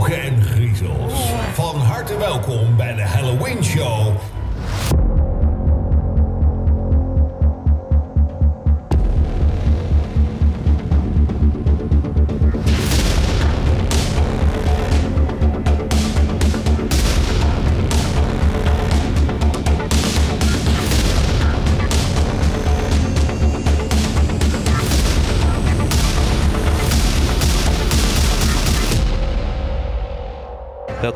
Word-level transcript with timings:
en 0.00 0.42
griezels. 0.42 1.12
Van 1.52 1.76
harte 1.76 2.18
welkom 2.18 2.76
bij 2.76 2.94
de 2.94 3.02
Halloween 3.02 3.64
Show. 3.64 4.16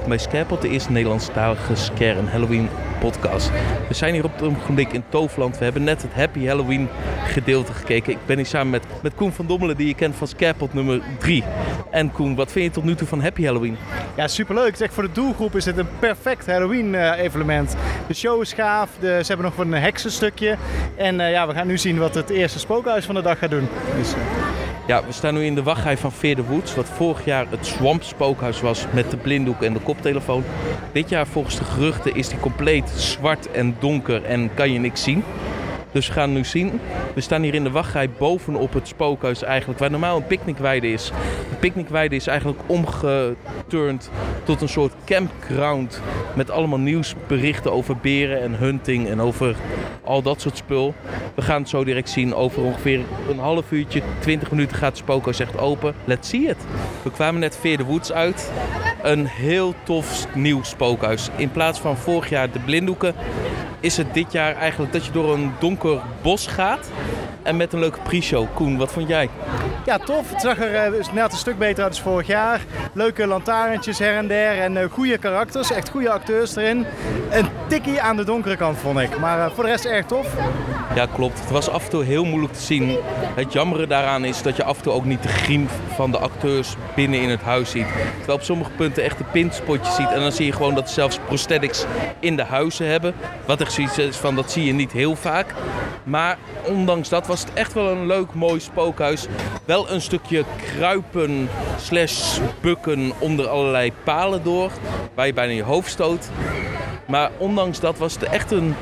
Bij 0.08 0.18
Scarepot, 0.18 0.62
de 0.62 0.68
eerste 0.68 0.92
Nederlandstalige 0.92 1.74
Scare 1.74 2.18
en 2.18 2.28
Halloween 2.28 2.68
podcast. 3.00 3.50
We 3.88 3.94
zijn 3.94 4.14
hier 4.14 4.24
op 4.24 4.32
het 4.32 4.42
ogenblik 4.42 4.92
in 4.92 5.04
Toverland. 5.08 5.58
We 5.58 5.64
hebben 5.64 5.84
net 5.84 6.02
het 6.02 6.12
Happy 6.14 6.46
Halloween 6.46 6.88
gedeelte 7.24 7.72
gekeken. 7.72 8.12
Ik 8.12 8.18
ben 8.26 8.36
hier 8.36 8.46
samen 8.46 8.70
met, 8.70 8.84
met 9.02 9.14
Koen 9.14 9.32
van 9.32 9.46
Dommelen, 9.46 9.76
die 9.76 9.86
je 9.86 9.94
kent 9.94 10.16
van 10.16 10.26
Scarepot 10.26 10.74
nummer 10.74 11.02
3. 11.18 11.44
En 11.90 12.12
Koen, 12.12 12.34
wat 12.34 12.52
vind 12.52 12.64
je 12.64 12.70
tot 12.70 12.84
nu 12.84 12.94
toe 12.94 13.08
van 13.08 13.20
Happy 13.20 13.44
Halloween? 13.44 13.76
Ja, 14.16 14.28
superleuk. 14.28 14.76
Zeg, 14.76 14.92
voor 14.92 15.02
de 15.02 15.12
doelgroep 15.12 15.56
is 15.56 15.64
het 15.64 15.78
een 15.78 15.88
perfect 15.98 16.46
Halloween-evenement. 16.46 17.76
de 18.06 18.14
show 18.14 18.42
is 18.42 18.52
gaaf, 18.52 18.90
de, 19.00 19.18
ze 19.20 19.26
hebben 19.26 19.46
nog 19.46 19.58
een 19.58 19.72
heksenstukje. 19.72 20.56
En 20.96 21.20
uh, 21.20 21.30
ja, 21.30 21.46
we 21.46 21.54
gaan 21.54 21.66
nu 21.66 21.78
zien 21.78 21.98
wat 21.98 22.14
het 22.14 22.30
eerste 22.30 22.58
spookhuis 22.58 23.04
van 23.04 23.14
de 23.14 23.22
dag 23.22 23.38
gaat 23.38 23.50
doen. 23.50 23.68
Dus, 23.96 24.12
uh... 24.12 24.65
Ja, 24.86 25.04
we 25.06 25.12
staan 25.12 25.34
nu 25.34 25.44
in 25.44 25.54
de 25.54 25.62
wachtrij 25.62 25.96
van 25.96 26.12
Veer 26.12 26.36
de 26.36 26.44
Woods, 26.44 26.74
wat 26.74 26.88
vorig 26.88 27.24
jaar 27.24 27.46
het 27.50 27.66
Swamp 27.66 28.02
Spookhuis 28.02 28.60
was 28.60 28.84
met 28.92 29.10
de 29.10 29.16
blinddoek 29.16 29.62
en 29.62 29.72
de 29.72 29.80
koptelefoon. 29.80 30.44
Dit 30.92 31.08
jaar 31.08 31.26
volgens 31.26 31.58
de 31.58 31.64
geruchten 31.64 32.14
is 32.14 32.28
die 32.28 32.40
compleet 32.40 32.90
zwart 32.90 33.50
en 33.50 33.76
donker 33.78 34.24
en 34.24 34.54
kan 34.54 34.72
je 34.72 34.78
niks 34.78 35.02
zien. 35.02 35.24
Dus 35.96 36.06
we 36.06 36.12
gaan 36.12 36.32
nu 36.32 36.44
zien. 36.44 36.80
We 37.14 37.20
staan 37.20 37.42
hier 37.42 37.54
in 37.54 37.64
de 37.64 37.70
wachtrij 37.70 38.10
bovenop 38.10 38.72
het 38.72 38.88
spookhuis 38.88 39.42
eigenlijk, 39.42 39.78
waar 39.78 39.90
normaal 39.90 40.16
een 40.16 40.26
picknickweide 40.26 40.92
is. 40.92 41.12
De 41.50 41.56
picknickweide 41.60 42.16
is 42.16 42.26
eigenlijk 42.26 42.60
omgeturnd 42.66 44.10
tot 44.44 44.60
een 44.60 44.68
soort 44.68 44.92
campground 45.04 46.00
met 46.34 46.50
allemaal 46.50 46.78
nieuwsberichten 46.78 47.72
over 47.72 47.96
beren 47.96 48.40
en 48.40 48.54
hunting 48.54 49.08
en 49.08 49.20
over 49.20 49.56
al 50.04 50.22
dat 50.22 50.40
soort 50.40 50.56
spul. 50.56 50.94
We 51.34 51.42
gaan 51.42 51.60
het 51.60 51.68
zo 51.68 51.84
direct 51.84 52.10
zien. 52.10 52.34
Over 52.34 52.62
ongeveer 52.62 53.00
een 53.30 53.38
half 53.38 53.72
uurtje, 53.72 54.02
20 54.18 54.50
minuten 54.50 54.76
gaat 54.76 54.88
het 54.88 54.98
spookhuis 54.98 55.40
echt 55.40 55.58
open. 55.58 55.94
Let's 56.04 56.28
see 56.28 56.48
it. 56.48 56.56
We 57.02 57.10
kwamen 57.10 57.40
net 57.40 57.56
Veer 57.56 57.76
de 57.76 57.84
Woods 57.84 58.12
uit. 58.12 58.52
Een 59.06 59.26
heel 59.26 59.74
tof 59.82 60.34
nieuw 60.34 60.62
spookhuis. 60.62 61.28
In 61.36 61.50
plaats 61.50 61.78
van 61.78 61.96
vorig 61.96 62.28
jaar 62.28 62.50
de 62.50 62.58
blinddoeken 62.58 63.14
is 63.80 63.96
het 63.96 64.14
dit 64.14 64.32
jaar 64.32 64.54
eigenlijk 64.54 64.92
dat 64.92 65.04
je 65.04 65.12
door 65.12 65.34
een 65.34 65.52
donker 65.58 66.00
bos 66.22 66.46
gaat. 66.46 66.90
En 67.46 67.56
met 67.56 67.72
een 67.72 67.78
leuke 67.78 67.98
pre-show. 68.02 68.46
Koen, 68.54 68.76
wat 68.76 68.92
vond 68.92 69.08
jij? 69.08 69.28
Ja, 69.84 69.98
tof. 69.98 70.30
Het 70.30 70.40
zag 70.40 70.58
er 70.58 70.92
uh, 70.92 71.12
net 71.12 71.32
een 71.32 71.38
stuk 71.38 71.58
beter 71.58 71.82
uit 71.82 71.92
als 71.92 72.02
vorig 72.02 72.26
jaar. 72.26 72.60
Leuke 72.92 73.26
lantaarntjes 73.26 73.98
her 73.98 74.16
en 74.16 74.26
der 74.26 74.58
en 74.58 74.76
uh, 74.76 74.84
goede 74.90 75.18
karakters. 75.18 75.72
Echt 75.72 75.88
goede 75.88 76.10
acteurs 76.10 76.56
erin. 76.56 76.86
Een 77.30 77.46
tikkie 77.66 78.00
aan 78.00 78.16
de 78.16 78.24
donkere 78.24 78.56
kant 78.56 78.78
vond 78.78 78.98
ik. 78.98 79.18
Maar 79.18 79.38
uh, 79.38 79.54
voor 79.54 79.64
de 79.64 79.70
rest 79.70 79.84
erg 79.84 80.06
tof. 80.06 80.26
Ja, 80.94 81.06
klopt. 81.14 81.40
Het 81.40 81.50
was 81.50 81.68
af 81.68 81.84
en 81.84 81.90
toe 81.90 82.04
heel 82.04 82.24
moeilijk 82.24 82.52
te 82.52 82.62
zien. 82.62 82.96
Het 83.34 83.52
jammere 83.52 83.86
daaraan 83.86 84.24
is 84.24 84.42
dat 84.42 84.56
je 84.56 84.64
af 84.64 84.76
en 84.76 84.82
toe 84.82 84.92
ook 84.92 85.04
niet 85.04 85.22
de 85.22 85.28
griem 85.28 85.68
van 85.94 86.10
de 86.10 86.18
acteurs 86.18 86.76
binnen 86.94 87.20
in 87.20 87.28
het 87.28 87.42
huis 87.42 87.70
ziet. 87.70 87.86
Terwijl 88.16 88.38
op 88.38 88.44
sommige 88.44 88.70
punten 88.70 89.02
echt 89.02 89.18
de 89.18 89.24
pintspotjes 89.24 89.94
ziet. 89.94 90.12
En 90.12 90.20
dan 90.20 90.32
zie 90.32 90.46
je 90.46 90.52
gewoon 90.52 90.74
dat 90.74 90.88
ze 90.88 90.94
zelfs 90.94 91.18
prosthetics 91.26 91.84
in 92.20 92.36
de 92.36 92.44
huizen 92.44 92.86
hebben. 92.86 93.14
Wat 93.46 93.60
er 93.60 93.70
zoiets 93.70 93.98
is 93.98 94.16
van, 94.16 94.34
dat 94.34 94.50
zie 94.50 94.64
je 94.64 94.72
niet 94.72 94.92
heel 94.92 95.16
vaak. 95.16 95.54
Maar 96.06 96.38
ondanks 96.64 97.08
dat 97.08 97.26
was 97.26 97.40
het 97.40 97.52
echt 97.52 97.72
wel 97.72 97.90
een 97.90 98.06
leuk, 98.06 98.34
mooi 98.34 98.60
spookhuis. 98.60 99.26
Wel 99.64 99.90
een 99.90 100.00
stukje 100.00 100.44
kruipen 100.56 101.48
slash 101.78 102.38
bukken 102.60 103.12
onder 103.18 103.48
allerlei 103.48 103.92
palen 104.04 104.42
door. 104.42 104.70
Waar 105.14 105.26
je 105.26 105.32
bijna 105.32 105.52
je 105.52 105.62
hoofd 105.62 105.90
stoot. 105.90 106.30
Maar 107.06 107.30
ondanks 107.38 107.80
dat 107.80 107.98
was 107.98 108.14
het 108.14 108.22
echt 108.22 108.50
een, 108.50 108.74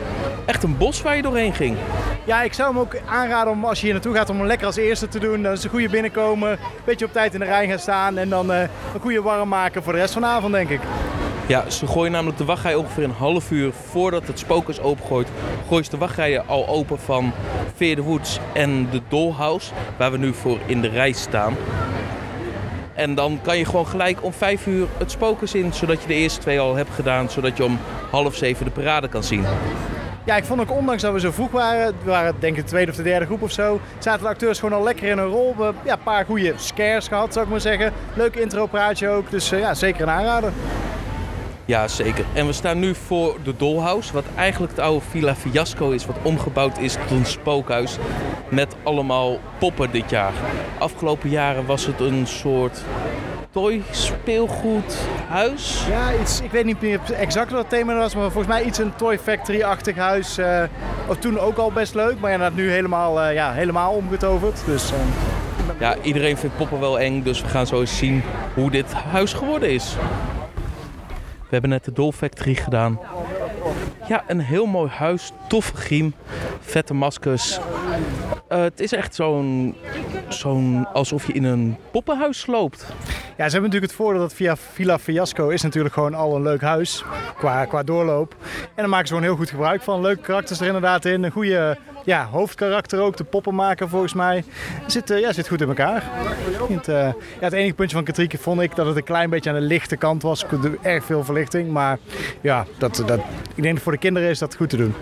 echt 0.45 0.63
een 0.63 0.77
bos 0.77 1.03
waar 1.03 1.17
je 1.17 1.23
doorheen 1.23 1.55
ging. 1.55 1.77
Ja, 2.25 2.43
ik 2.43 2.53
zou 2.53 2.69
hem 2.69 2.79
ook 2.79 2.97
aanraden 3.07 3.53
om 3.53 3.65
als 3.65 3.79
je 3.79 3.85
hier 3.85 3.95
naartoe 3.95 4.15
gaat 4.15 4.31
om 4.31 4.37
hem 4.37 4.47
lekker 4.47 4.67
als 4.67 4.77
eerste 4.77 5.09
te 5.09 5.19
doen. 5.19 5.43
Dan 5.43 5.53
is 5.53 5.65
een 5.65 5.71
goede 5.71 5.89
binnenkomen, 5.89 6.51
een 6.51 6.59
beetje 6.85 7.05
op 7.05 7.13
tijd 7.13 7.35
in 7.35 7.41
de 7.41 7.47
rij 7.47 7.69
gaan 7.69 7.79
staan 7.79 8.19
en 8.19 8.29
dan 8.29 8.51
uh, 8.51 8.61
een 8.61 9.01
goede 9.01 9.23
warm 9.23 9.49
maken 9.49 9.83
voor 9.83 9.93
de 9.93 9.99
rest 9.99 10.13
van 10.13 10.23
de 10.23 10.29
avond, 10.29 10.53
denk 10.53 10.69
ik. 10.69 10.81
Ja, 11.47 11.71
ze 11.71 11.87
gooien 11.87 12.13
namelijk 12.13 12.39
de 12.39 12.45
wachtrij 12.45 12.75
ongeveer 12.75 13.05
een 13.05 13.11
half 13.11 13.51
uur 13.51 13.73
voordat 13.73 14.27
het 14.27 14.39
spookhuis 14.39 14.81
opengooit. 14.81 15.29
Gooien 15.69 15.85
ze 15.85 15.91
de 15.91 15.97
wachtrijen 15.97 16.49
al 16.49 16.69
open 16.69 16.99
van 16.99 17.33
Veer 17.75 17.97
de 17.97 18.03
Woods 18.03 18.39
en 18.53 18.91
de 18.91 19.01
Dollhouse, 19.09 19.73
waar 19.97 20.11
we 20.11 20.19
nu 20.19 20.35
voor 20.35 20.59
in 20.67 20.81
de 20.81 20.89
rij 20.89 21.13
staan. 21.13 21.57
En 22.95 23.15
dan 23.15 23.39
kan 23.43 23.59
je 23.59 23.65
gewoon 23.65 23.87
gelijk 23.87 24.25
om 24.25 24.33
vijf 24.33 24.67
uur 24.67 24.87
het 24.99 25.11
spookhuis 25.11 25.55
in, 25.55 25.73
zodat 25.73 26.03
je 26.03 26.09
de 26.09 26.15
eerste 26.15 26.41
twee 26.41 26.61
al 26.61 26.75
hebt 26.75 26.91
gedaan, 26.95 27.31
zodat 27.31 27.57
je 27.57 27.65
om 27.65 27.79
half 28.11 28.35
zeven 28.35 28.65
de 28.65 28.71
parade 28.71 29.09
kan 29.09 29.25
zien. 29.25 29.45
Ja, 30.25 30.37
ik 30.37 30.45
vond 30.45 30.61
ook 30.61 30.71
ondanks 30.71 31.03
dat 31.03 31.13
we 31.13 31.21
zo 31.21 31.31
vroeg 31.31 31.51
waren, 31.51 31.95
we 32.03 32.11
waren 32.11 32.35
denk 32.39 32.57
ik 32.57 32.63
de 32.63 32.69
tweede 32.69 32.91
of 32.91 32.97
de 32.97 33.03
derde 33.03 33.27
groep 33.27 33.43
of 33.43 33.51
zo, 33.51 33.81
zaten 33.99 34.23
de 34.23 34.29
acteurs 34.29 34.59
gewoon 34.59 34.79
al 34.79 34.85
lekker 34.85 35.09
in 35.09 35.19
een 35.19 35.27
rol. 35.27 35.55
We 35.57 35.73
ja, 35.85 35.93
een 35.93 36.03
paar 36.03 36.25
goede 36.25 36.53
scares 36.57 37.09
gehad, 37.09 37.33
zou 37.33 37.45
ik 37.45 37.51
maar 37.51 37.61
zeggen. 37.61 37.93
Leuk 38.15 38.35
intro 38.35 38.67
praatje 38.67 39.09
ook, 39.09 39.31
dus 39.31 39.53
uh, 39.53 39.59
ja, 39.59 39.75
zeker 39.75 40.03
een 40.03 40.11
aanrader. 40.11 40.53
Ja, 41.67 41.89
zeker. 41.89 42.25
En 42.33 42.47
we 42.47 42.53
staan 42.53 42.79
nu 42.79 42.95
voor 42.95 43.37
de 43.43 43.57
Dollhouse, 43.57 44.13
wat 44.13 44.25
eigenlijk 44.37 44.73
het 44.73 44.81
oude 44.81 45.05
Villa 45.11 45.35
Fiasco 45.35 45.91
is, 45.91 46.07
wat 46.07 46.17
omgebouwd 46.23 46.79
is 46.79 46.93
tot 46.93 47.11
een 47.11 47.27
spookhuis 47.27 47.97
met 48.49 48.77
allemaal 48.83 49.39
poppen 49.59 49.91
dit 49.91 50.11
jaar. 50.11 50.33
Afgelopen 50.79 51.31
jaren 51.31 51.67
was 51.67 51.87
het 51.87 52.01
een 52.01 52.27
soort 52.27 52.85
toy 53.51 53.83
speelgoed 53.91 54.97
huis. 55.29 55.85
Ja, 55.89 56.21
iets, 56.21 56.41
ik 56.41 56.51
weet 56.51 56.65
niet 56.65 56.81
meer 56.81 57.01
exact 57.13 57.51
wat 57.51 57.61
het 57.61 57.69
thema 57.69 57.95
was, 57.95 58.15
maar 58.15 58.31
volgens 58.31 58.55
mij 58.55 58.63
iets 58.65 58.79
een 58.79 58.97
Toy 58.97 59.19
Factory-achtig 59.19 59.97
huis. 59.97 60.39
Uh, 60.39 60.63
toen 61.19 61.39
ook 61.39 61.57
al 61.57 61.73
best 61.73 61.95
leuk, 61.95 62.21
maar 62.21 62.33
inderdaad 62.33 62.57
nu 62.57 62.71
helemaal, 62.71 63.23
uh, 63.23 63.35
ja, 63.35 63.53
helemaal 63.53 63.93
omgetoverd. 63.93 64.63
Dus, 64.67 64.93
uh, 64.93 64.99
ja, 65.79 65.97
iedereen 66.03 66.37
vindt 66.37 66.57
poppen 66.57 66.81
wel 66.81 67.01
eng, 67.01 67.23
dus 67.23 67.43
we 67.43 67.49
gaan 67.49 67.67
zo 67.67 67.81
eens 67.81 67.99
zien 67.99 68.23
hoe 68.55 68.71
dit 68.71 68.93
huis 68.93 69.33
geworden 69.33 69.71
is. 69.71 69.97
We 71.55 71.61
hebben 71.61 71.79
net 71.79 71.95
de 71.95 72.03
Doll 72.03 72.13
Factory 72.13 72.55
gedaan. 72.55 73.01
Ja, 74.09 74.25
een 74.27 74.41
heel 74.41 74.67
mooi 74.67 74.91
huis, 74.91 75.33
toffe 75.49 75.77
griem, 75.77 76.15
vette 76.61 76.95
maskers. 76.95 77.59
Uh, 78.49 78.61
het 78.61 78.81
is 78.81 78.93
echt 78.93 79.15
zo'n, 79.15 79.77
zo'n 80.29 80.87
alsof 80.93 81.27
je 81.27 81.33
in 81.33 81.45
een 81.45 81.77
poppenhuis 81.91 82.47
loopt. 82.47 82.87
Ja, 83.37 83.45
ze 83.47 83.53
hebben 83.53 83.63
natuurlijk 83.63 83.93
het 83.93 83.93
voordeel 83.93 84.21
dat 84.21 84.35
via 84.35 84.57
Villa 84.57 84.99
Fiasco 84.99 85.49
is 85.49 85.63
natuurlijk 85.63 85.95
gewoon 85.95 86.15
al 86.15 86.37
een 86.37 86.43
leuk 86.43 86.63
huis 86.63 87.05
qua, 87.37 87.65
qua 87.65 87.83
doorloop. 87.83 88.37
En 88.41 88.71
daar 88.75 88.89
maken 88.89 89.07
ze 89.07 89.15
gewoon 89.15 89.29
heel 89.29 89.39
goed 89.39 89.51
gebruik 89.51 89.83
van. 89.83 90.01
Leuke 90.01 90.23
karakters 90.23 90.61
er 90.61 90.67
inderdaad 90.67 91.05
in. 91.05 91.23
Een 91.23 91.31
goede 91.31 91.79
ja, 92.05 92.27
hoofdkarakter 92.27 93.01
ook, 93.01 93.17
de 93.17 93.25
poppen 93.25 93.55
maken 93.55 93.89
volgens 93.89 94.15
mij. 94.15 94.45
Zit, 94.87 95.11
uh, 95.11 95.21
ja, 95.21 95.33
zit 95.33 95.49
goed 95.49 95.61
in 95.61 95.69
elkaar. 95.69 96.03
Het, 96.69 96.89
uh, 96.89 96.95
ja, 96.95 97.15
het 97.41 97.53
enige 97.53 97.75
puntje 97.75 97.97
van 97.97 98.05
Katrieke 98.05 98.39
vond 98.39 98.61
ik 98.61 98.77
dat 98.77 98.87
het 98.87 98.97
een 98.97 99.05
klein 99.05 99.31
beetje 99.31 99.51
aan 99.51 99.57
de 99.57 99.63
lichte 99.63 99.97
kant 99.97 100.23
was. 100.23 100.45
Erg 100.83 101.05
veel 101.05 101.25
verlichting, 101.25 101.71
maar 101.71 101.99
ja, 102.41 102.67
dat, 102.79 103.03
dat, 103.07 103.21
ik 103.55 103.63
denk 103.63 103.75
dat 103.75 103.83
voor 103.83 103.93
de 103.93 103.99
kinderen 103.99 104.29
is 104.29 104.39
dat 104.39 104.57
goed 104.57 104.71
te 104.71 104.77
doen. 104.77 104.95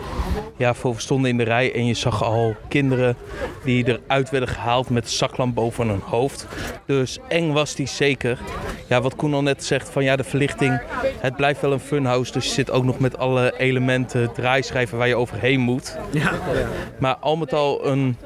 Ja, 0.56 0.74
voor 0.74 0.94
we 0.94 1.00
stonden 1.00 1.30
in 1.30 1.36
de 1.36 1.42
rij 1.42 1.74
en 1.74 1.86
je 1.86 1.94
zag 1.94 2.24
al 2.24 2.56
kinderen 2.68 3.16
die 3.64 3.84
eruit 3.86 4.30
werden 4.30 4.48
gehaald 4.48 4.90
met 4.90 5.10
zaklamp 5.10 5.54
boven 5.54 5.88
hun 5.88 6.02
hoofd. 6.04 6.46
Dus 6.86 7.18
eng 7.28 7.52
was 7.52 7.74
die 7.74 7.86
zeker. 7.86 8.38
Ja, 8.88 9.00
wat 9.00 9.16
Koen 9.16 9.34
al 9.34 9.42
net 9.42 9.64
zegt 9.64 9.90
van 9.90 10.04
ja, 10.04 10.16
de 10.16 10.24
verlichting, 10.24 10.80
het 11.18 11.36
blijft 11.36 11.60
wel 11.60 11.72
een 11.72 11.80
funhouse. 11.80 12.32
Dus 12.32 12.44
je 12.44 12.52
zit 12.52 12.70
ook 12.70 12.84
nog 12.84 12.98
met 12.98 13.18
alle 13.18 13.54
elementen, 13.58 14.32
draaischijven 14.32 14.98
waar 14.98 15.08
je 15.08 15.16
overheen 15.16 15.60
moet. 15.60 15.96
Ja. 16.10 16.32
Maar 16.98 17.16
al 17.16 17.36
met 17.36 17.52
al 17.52 17.86
een 17.86 18.16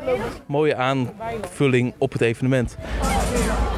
mooie 0.47 0.77
aanvulling 0.77 1.95
op 1.99 2.12
het 2.12 2.21
evenement. 2.21 2.77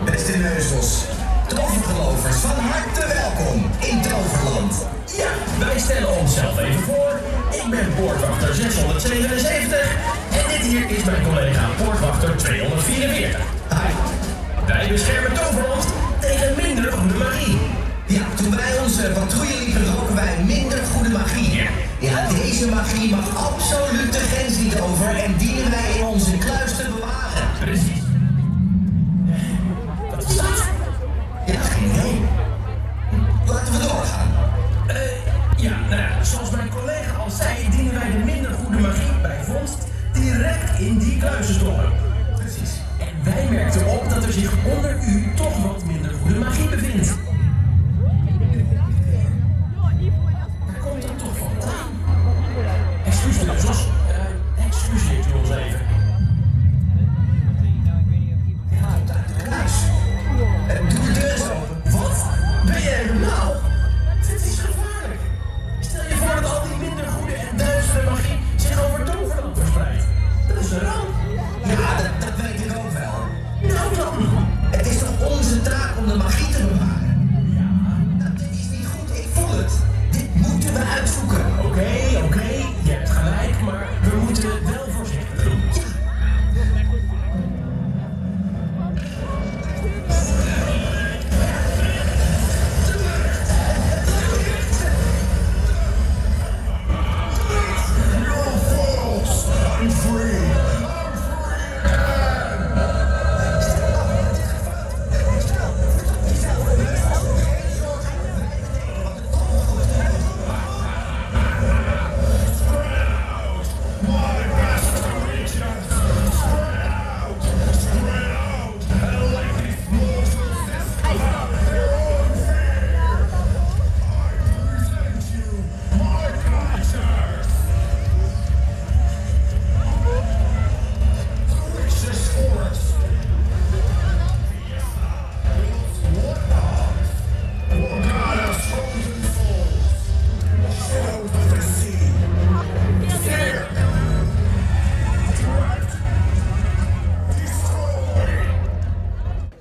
Beste 0.05 0.39
neuzels, 0.39 1.05
tovergelovers, 1.49 2.37
van 2.37 2.51
harte 2.51 3.07
welkom 3.07 3.58
677 9.09 9.79
en 10.31 10.49
dit 10.49 10.67
hier 10.67 10.91
is 10.97 11.05
mijn 11.05 11.23
collega 11.23 11.69
poortwachter 11.85 12.37
244. 12.37 13.41
Hi. 13.69 13.93
Wij 14.67 14.89
beschermen 14.89 15.28
Tô 45.37 45.48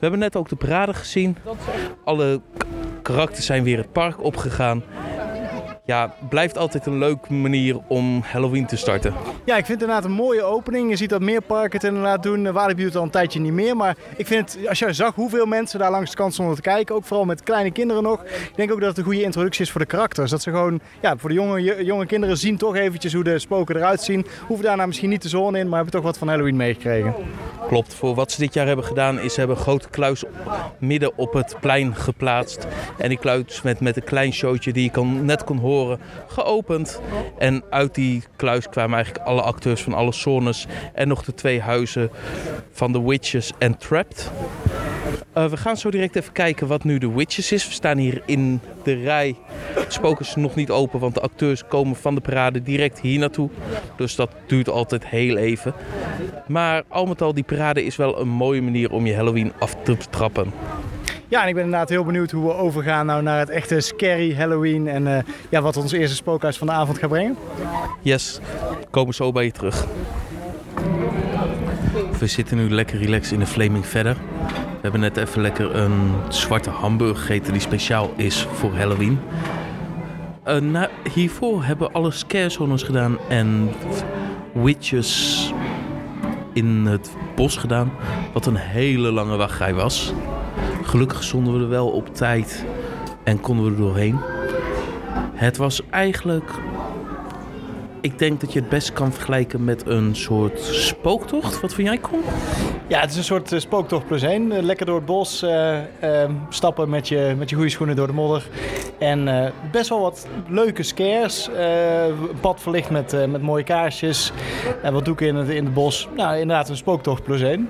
hebben 0.10 0.20
net 0.20 0.36
ook 0.36 0.50
de 0.50 0.56
parade 0.56 0.94
gezien. 0.94 1.38
Alle 2.04 2.42
karakters 3.02 3.46
zijn 3.46 3.64
weer 3.64 3.78
het 3.78 3.92
park 3.92 4.24
opgegaan. 4.24 4.84
Ja, 5.88 6.14
blijft 6.30 6.58
altijd 6.58 6.86
een 6.86 6.98
leuke 6.98 7.34
manier 7.34 7.80
om 7.88 8.22
Halloween 8.26 8.66
te 8.66 8.78
starten. 8.78 9.14
Ja, 9.46 9.58
ik 9.58 9.66
vind 9.66 9.82
het 9.82 9.90
inderdaad 9.90 10.04
een 10.04 10.16
mooie 10.16 10.44
opening. 10.44 10.90
Je 10.90 10.96
ziet 10.96 11.10
dat 11.10 11.22
meer 11.22 11.42
parken 11.42 11.80
het 11.80 11.84
inderdaad 11.84 12.24
doen. 12.24 12.52
Walibi 12.52 12.82
doet 12.82 12.88
het 12.88 12.96
al 12.96 13.04
een 13.04 13.10
tijdje 13.10 13.40
niet 13.40 13.52
meer. 13.52 13.76
Maar 13.76 13.96
ik 14.18 14.28
vind 14.28 14.54
het, 14.54 14.68
als 14.68 14.80
je 14.80 14.94
zag 14.94 15.16
hoeveel 15.16 15.46
mensen 15.46 15.80
daar 15.80 15.92
langs 15.92 16.10
de 16.10 16.18
kant 16.18 16.34
stonden 16.34 16.56
te 16.56 16.62
kijken, 16.62 16.96
ook 16.96 17.04
vooral 17.04 17.26
met 17.26 17.44
kleine 17.44 17.72
kinderen 17.72 18.04
nog. 18.04 18.24
Ik 18.24 18.52
denk 18.56 18.72
ook 18.72 18.80
dat 18.80 18.90
het 18.90 18.98
een 18.98 19.04
goede 19.04 19.22
introductie 19.22 19.64
is 19.66 19.72
voor 19.72 19.82
de 19.82 19.88
karakters. 19.88 20.32
Dat 20.32 20.42
ze 20.42 20.50
gewoon, 20.50 20.80
ja, 21.02 21.18
voor 21.18 21.30
de 21.30 21.36
jonge, 21.36 21.86
jonge 21.86 22.06
kinderen 22.06 22.38
zien 22.38 22.58
toch 22.58 22.76
eventjes 22.76 23.14
hoe 23.14 23.24
de 23.24 23.40
spoken 23.40 23.76
eruit 23.76 24.02
zien. 24.02 24.26
Hoeven 24.48 24.66
daarna 24.66 24.86
misschien 24.86 25.10
niet 25.10 25.22
de 25.22 25.30
zone 25.30 25.60
in, 25.60 25.66
maar 25.66 25.76
hebben 25.76 25.94
toch 25.94 26.04
wat 26.04 26.18
van 26.18 26.28
Halloween 26.28 26.56
meegekregen. 26.56 27.14
Klopt, 27.68 27.94
voor 27.94 28.16
wat 28.16 28.32
ze 28.32 28.40
dit 28.40 28.54
jaar 28.54 28.68
hebben 28.68 28.86
gedaan 28.86 29.20
is 29.20 29.34
ze 29.34 29.40
hebben 29.40 29.58
een 29.58 29.64
grote 29.64 29.90
kluis 29.90 30.24
midden 30.80 31.18
op 31.18 31.34
het 31.34 31.56
plein 31.62 31.96
geplaatst. 31.96 32.68
En 32.98 33.10
die 33.10 33.18
kluis 33.18 33.62
met, 33.62 33.80
met 33.80 33.96
een 33.96 34.04
klein 34.04 34.34
showtje 34.34 34.74
die 34.74 34.84
je 34.84 34.92
kon, 34.92 35.26
net 35.26 35.44
kon 35.44 35.58
horen, 35.58 35.77
geopend. 36.28 37.02
En 37.38 37.64
uit 37.70 37.96
die 37.96 38.24
kluis 38.36 38.70
kwamen 38.70 38.96
eigenlijk 38.96 39.26
alle 39.26 39.42
acteurs 39.42 39.82
van 39.82 39.94
alle 39.94 40.14
zones 40.14 40.68
en 40.94 41.08
nog 41.08 41.24
de 41.24 41.34
twee 41.34 41.62
huizen 41.62 42.10
van 42.72 42.92
The 42.92 43.08
Witches 43.08 43.52
en 43.58 43.78
Trapped. 43.78 44.32
Eh, 45.34 45.46
we 45.46 45.58
gaan 45.58 45.78
zo 45.78 45.90
direct 45.90 46.16
even 46.16 46.34
kijken 46.34 46.68
wat 46.68 46.84
nu 46.84 46.98
de 46.98 47.12
Witches 47.12 47.52
is. 47.52 47.68
We 47.68 47.74
staan 47.74 47.98
hier 47.98 48.22
in 48.26 48.60
de 48.84 48.94
rij. 48.94 49.36
De 49.76 49.86
spoken 49.88 50.26
is 50.26 50.36
nog 50.36 50.56
niet 50.56 50.70
open, 50.70 51.00
want 51.00 51.14
de 51.14 51.22
acteurs 51.22 51.68
komen 51.68 51.96
van 51.96 52.16
de 52.16 52.22
parade 52.22 52.64
direct 52.64 53.00
hier 53.00 53.20
naartoe. 53.20 53.50
Dus 53.98 54.16
dat 54.16 54.32
duurt 54.48 54.70
altijd 54.70 55.08
heel 55.08 55.38
even. 55.38 55.74
Maar 56.48 56.84
al 56.88 57.06
met 57.06 57.22
al, 57.22 57.34
die 57.34 57.44
parade 57.44 57.86
is 57.86 57.96
wel 57.96 58.20
een 58.20 58.30
mooie 58.30 58.62
manier 58.62 58.92
om 58.92 59.06
je 59.06 59.16
Halloween 59.16 59.54
af 59.60 59.76
te 59.84 59.98
trappen. 60.10 60.54
Ja, 61.30 61.42
en 61.42 61.48
ik 61.48 61.54
ben 61.54 61.64
inderdaad 61.64 61.90
heel 61.90 62.04
benieuwd 62.04 62.32
hoe 62.32 62.46
we 62.46 62.54
overgaan 62.54 63.06
nou 63.06 63.22
naar 63.22 63.40
het 63.40 63.50
echte 63.50 63.80
scary 63.80 64.36
Halloween. 64.36 64.88
En 64.88 65.08
eh, 65.08 65.24
ja, 65.50 65.62
wat 65.62 65.78
ons 65.78 65.92
eerste 65.92 66.16
spookhuis 66.16 66.58
van 66.58 66.68
de 66.68 66.74
avond 66.74 66.98
gaat 66.98 67.10
brengen. 67.10 67.38
Yes, 68.02 68.40
komen 68.90 69.14
zo 69.14 69.32
bij 69.32 69.44
je 69.44 69.52
terug. 69.52 69.86
We 72.20 72.28
zitten 72.28 72.58
nu 72.58 72.70
lekker 72.70 73.00
relaxed 73.00 73.32
in 73.32 73.40
de 73.40 73.46
Flaming 73.46 73.86
verder. 73.86 74.14
We 74.48 74.82
hebben 74.82 75.02
net 75.02 75.18
even 75.18 75.42
lekker 75.42 75.76
een 75.76 76.12
zwarte 76.30 76.70
hamburger 76.70 77.18
gegeten 77.18 77.52
die 77.52 77.62
speciaal 77.62 78.14
is 78.16 78.48
voor 78.54 78.76
Halloween. 78.76 79.20
Eh, 80.44 80.58
na, 80.58 80.90
hiervoor 81.14 81.64
hebben 81.64 81.88
we 81.88 81.94
alle 81.94 82.12
scare 82.12 82.50
zones 82.50 82.84
gedaan 82.84 83.18
en 83.30 83.70
witches 84.54 85.54
in 86.54 86.86
het 86.86 87.12
bos 87.36 87.58
gedaan. 87.58 87.92
Wat 88.34 88.46
een 88.46 88.56
hele 88.56 89.12
lange 89.12 89.38
wachtrij 89.38 89.74
was. 89.74 90.14
Gelukkig 90.88 91.24
stonden 91.24 91.54
we 91.54 91.60
er 91.60 91.70
wel 91.70 91.88
op 91.88 92.16
tijd 92.16 92.66
en 93.24 93.40
konden 93.40 93.66
we 93.66 93.72
er 93.72 93.78
doorheen. 93.78 94.20
Het 95.34 95.58
was 95.58 95.82
eigenlijk 95.90 96.52
ik 98.02 98.20
denk 98.20 98.42
dat 98.42 98.54
je 98.54 98.60
het 98.60 98.70
best 98.70 98.94
kan 98.94 99.14
vergelijken 99.14 99.64
met 99.64 99.88
een 99.88 100.16
soort 100.16 100.60
spooktocht. 100.60 101.62
Wat 101.62 101.74
vind 101.74 101.88
jij? 101.88 102.00
Ja, 102.88 103.00
het 103.00 103.10
is 103.10 103.18
een 103.18 103.24
soort 103.24 103.52
eh, 103.52 103.60
spooktocht 103.60 104.08
plus 104.08 104.22
één. 104.22 104.52
Eh, 104.52 104.64
lekker 104.64 104.86
door 104.86 104.96
het 104.96 105.06
bos 105.06 105.42
eh, 105.42 105.78
eh, 106.24 106.30
stappen 106.50 106.90
met 106.90 107.08
je, 107.08 107.36
met 107.38 107.50
je 107.50 107.56
goede 107.56 107.70
schoenen 107.70 107.96
door 107.96 108.08
de 108.08 108.14
modder. 108.14 108.48
En 109.00 109.54
best 109.72 109.90
wel 109.90 110.02
wat 110.02 110.28
leuke 110.48 110.84
scares. 110.84 111.50
Een 111.56 112.40
pad 112.40 112.62
verlicht 112.62 112.90
met, 112.90 113.30
met 113.30 113.42
mooie 113.42 113.64
kaarsjes. 113.64 114.32
En 114.82 114.94
wat 114.94 115.06
doeken 115.06 115.28
in 115.28 115.36
het, 115.36 115.50
in 115.50 115.66
het 115.66 115.74
bos. 115.74 116.08
Nou, 116.16 116.40
inderdaad 116.40 116.70
een 116.70 116.78
spooktocht 116.78 117.24
plus 117.24 117.42
één. 117.42 117.70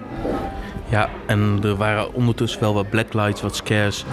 Ja, 0.90 1.10
en 1.26 1.60
er 1.64 1.76
waren 1.76 2.14
ondertussen 2.14 2.60
wel 2.60 2.74
wat 2.74 2.90
blacklights, 2.90 3.42
wat 3.42 3.56
scares. 3.56 4.06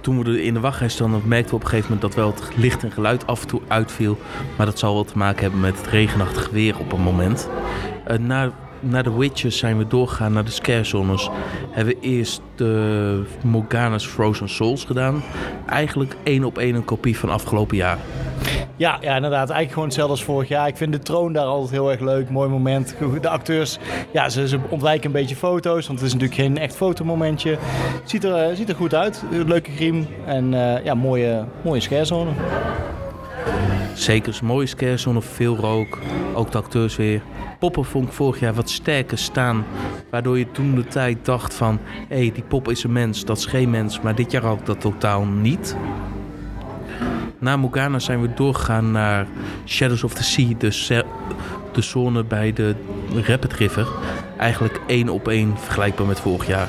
Toen 0.00 0.24
we 0.24 0.30
er 0.30 0.40
in 0.40 0.54
de 0.54 0.60
wachtrij 0.60 0.88
stonden, 0.88 1.22
merkten 1.24 1.50
we 1.50 1.56
op 1.56 1.62
een 1.62 1.68
gegeven 1.68 1.92
moment 1.94 2.14
dat 2.14 2.24
wel 2.24 2.34
het 2.34 2.56
licht 2.56 2.82
en 2.82 2.90
geluid 2.90 3.26
af 3.26 3.42
en 3.42 3.48
toe 3.48 3.60
uitviel. 3.68 4.18
Maar 4.56 4.66
dat 4.66 4.78
zal 4.78 4.94
wel 4.94 5.04
te 5.04 5.18
maken 5.18 5.42
hebben 5.42 5.60
met 5.60 5.78
het 5.78 5.86
regenachtige 5.86 6.52
weer 6.52 6.78
op 6.78 6.92
een 6.92 7.00
moment. 7.00 7.48
Uh, 8.10 8.18
na, 8.18 8.52
na 8.80 9.02
de 9.02 9.16
Witches 9.16 9.58
zijn 9.58 9.78
we 9.78 9.86
doorgegaan 9.86 10.32
naar 10.32 10.44
de 10.44 10.50
scare 10.50 10.84
zones. 10.84 11.30
Hebben 11.70 11.94
we 11.94 12.00
eerst 12.00 12.40
de 12.54 13.22
Morgana's 13.44 14.06
Frozen 14.06 14.48
Souls 14.48 14.84
gedaan. 14.84 15.22
Eigenlijk 15.66 16.16
één 16.22 16.44
op 16.44 16.58
één 16.58 16.74
een 16.74 16.84
kopie 16.84 17.18
van 17.18 17.30
afgelopen 17.30 17.76
jaar. 17.76 17.98
Ja, 18.78 18.98
ja, 19.00 19.14
inderdaad. 19.14 19.50
Eigenlijk 19.50 19.68
gewoon 19.68 19.84
hetzelfde 19.84 20.12
als 20.12 20.24
vorig 20.24 20.48
jaar. 20.48 20.68
Ik 20.68 20.76
vind 20.76 20.92
de 20.92 20.98
troon 20.98 21.32
daar 21.32 21.44
altijd 21.44 21.70
heel 21.70 21.90
erg 21.90 22.00
leuk. 22.00 22.30
Mooi 22.30 22.48
moment. 22.48 22.94
De 23.20 23.28
acteurs, 23.28 23.78
ja, 24.10 24.28
ze, 24.28 24.48
ze 24.48 24.58
ontwijken 24.68 25.06
een 25.06 25.12
beetje 25.12 25.36
foto's. 25.36 25.86
Want 25.86 25.98
het 25.98 26.08
is 26.08 26.14
natuurlijk 26.14 26.40
geen 26.40 26.58
echt 26.58 26.76
fotomomentje. 26.76 27.58
Ziet 28.04 28.24
er, 28.24 28.50
uh, 28.50 28.56
ziet 28.56 28.68
er 28.68 28.74
goed 28.74 28.94
uit. 28.94 29.24
Leuke 29.30 29.70
griem. 29.70 30.06
En 30.26 30.52
uh, 30.52 30.84
ja, 30.84 30.94
mooie, 30.94 31.44
mooie. 31.62 31.80
Zeker, 33.94 34.38
een 34.40 34.46
mooie 34.46 34.66
scarezone. 34.66 35.22
Veel 35.22 35.56
rook. 35.56 35.98
Ook 36.34 36.52
de 36.52 36.58
acteurs 36.58 36.96
weer. 36.96 37.22
Poppen 37.58 37.84
vond 37.84 38.06
ik 38.06 38.12
vorig 38.12 38.40
jaar 38.40 38.54
wat 38.54 38.70
sterker 38.70 39.18
staan. 39.18 39.64
Waardoor 40.10 40.38
je 40.38 40.50
toen 40.50 40.74
de 40.74 40.86
tijd 40.86 41.24
dacht 41.24 41.54
van... 41.54 41.78
Hé, 42.08 42.16
hey, 42.16 42.32
die 42.34 42.42
pop 42.42 42.68
is 42.68 42.84
een 42.84 42.92
mens. 42.92 43.24
Dat 43.24 43.38
is 43.38 43.46
geen 43.46 43.70
mens. 43.70 44.00
Maar 44.00 44.14
dit 44.14 44.30
jaar 44.30 44.44
ook 44.44 44.66
dat 44.66 44.80
totaal 44.80 45.24
niet. 45.24 45.76
Na 47.40 47.56
Morgana 47.56 47.98
zijn 47.98 48.20
we 48.20 48.34
doorgegaan 48.34 48.90
naar 48.90 49.26
Shadows 49.66 50.04
of 50.04 50.14
the 50.14 50.24
Sea, 50.24 50.48
de, 50.58 51.04
de 51.72 51.82
zone 51.82 52.24
bij 52.24 52.52
de 52.52 52.74
Rapid 53.14 53.52
River. 53.52 53.86
Eigenlijk 54.38 54.80
één 54.86 55.08
op 55.08 55.28
één 55.28 55.58
vergelijkbaar 55.58 56.06
met 56.06 56.20
vorig 56.20 56.46
jaar. 56.46 56.68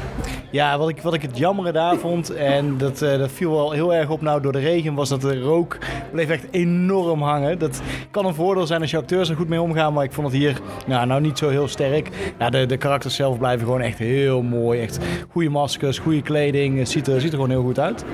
Ja, 0.52 0.78
wat 0.78 0.90
ik, 0.90 1.02
wat 1.02 1.14
ik 1.14 1.22
het 1.22 1.38
jammere 1.38 1.72
daar 1.72 1.98
vond, 1.98 2.34
en 2.34 2.78
dat, 2.78 3.02
uh, 3.02 3.18
dat 3.18 3.32
viel 3.32 3.52
wel 3.52 3.72
heel 3.72 3.94
erg 3.94 4.10
op 4.10 4.22
nou 4.22 4.42
door 4.42 4.52
de 4.52 4.60
regen, 4.60 4.94
was 4.94 5.10
dat 5.10 5.22
de 5.22 5.40
rook 5.40 5.78
bleef 6.12 6.30
echt 6.30 6.46
enorm 6.52 7.22
hangen. 7.22 7.60
Dat 7.60 7.82
kan 8.12 8.26
een 8.26 8.34
voordeel 8.34 8.68
zijn 8.68 8.82
als 8.82 8.92
je 8.92 8.98
acteurs 8.98 9.30
er 9.30 9.36
goed 9.36 9.50
mee 9.50 9.62
omgaan, 9.62 9.94
maar 9.94 10.04
ik 10.04 10.14
vond 10.14 10.28
het 10.28 10.36
hier 10.36 10.60
nou, 10.88 11.08
nou 11.08 11.22
niet 11.22 11.38
zo 11.38 11.50
heel 11.50 11.68
sterk. 11.68 12.10
Nou, 12.38 12.52
de, 12.52 12.66
de 12.66 12.78
karakters 12.78 13.16
zelf 13.16 13.38
blijven 13.38 13.66
gewoon 13.66 13.82
echt 13.82 13.98
heel 13.98 14.42
mooi. 14.42 14.82
Echt 14.82 15.00
goede 15.32 15.50
maskers, 15.50 16.00
goede 16.00 16.22
kleding, 16.22 16.78
het 16.78 16.90
ziet 16.90 17.08
er, 17.08 17.22
ziet 17.22 17.32
er 17.32 17.36
gewoon 17.36 17.50
heel 17.50 17.64
goed 17.64 17.80
uit. 17.80 18.06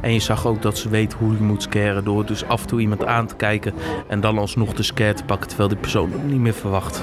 En 0.00 0.12
je 0.12 0.20
zag 0.20 0.46
ook 0.46 0.62
dat 0.62 0.78
ze 0.78 0.88
weet 0.88 1.12
hoe 1.12 1.32
je 1.32 1.42
moet 1.42 1.62
scaren 1.62 2.04
door 2.04 2.26
dus 2.26 2.44
af 2.44 2.60
en 2.60 2.66
toe 2.66 2.80
iemand 2.80 3.04
aan 3.04 3.26
te 3.26 3.36
kijken 3.36 3.74
en 4.08 4.20
dan 4.20 4.38
alsnog 4.38 4.72
de 4.72 4.82
scare 4.82 5.14
te 5.14 5.24
pakken 5.24 5.48
terwijl 5.48 5.68
die 5.68 5.78
persoon 5.78 6.12
het 6.12 6.24
niet 6.24 6.40
meer 6.40 6.54
verwacht. 6.54 7.02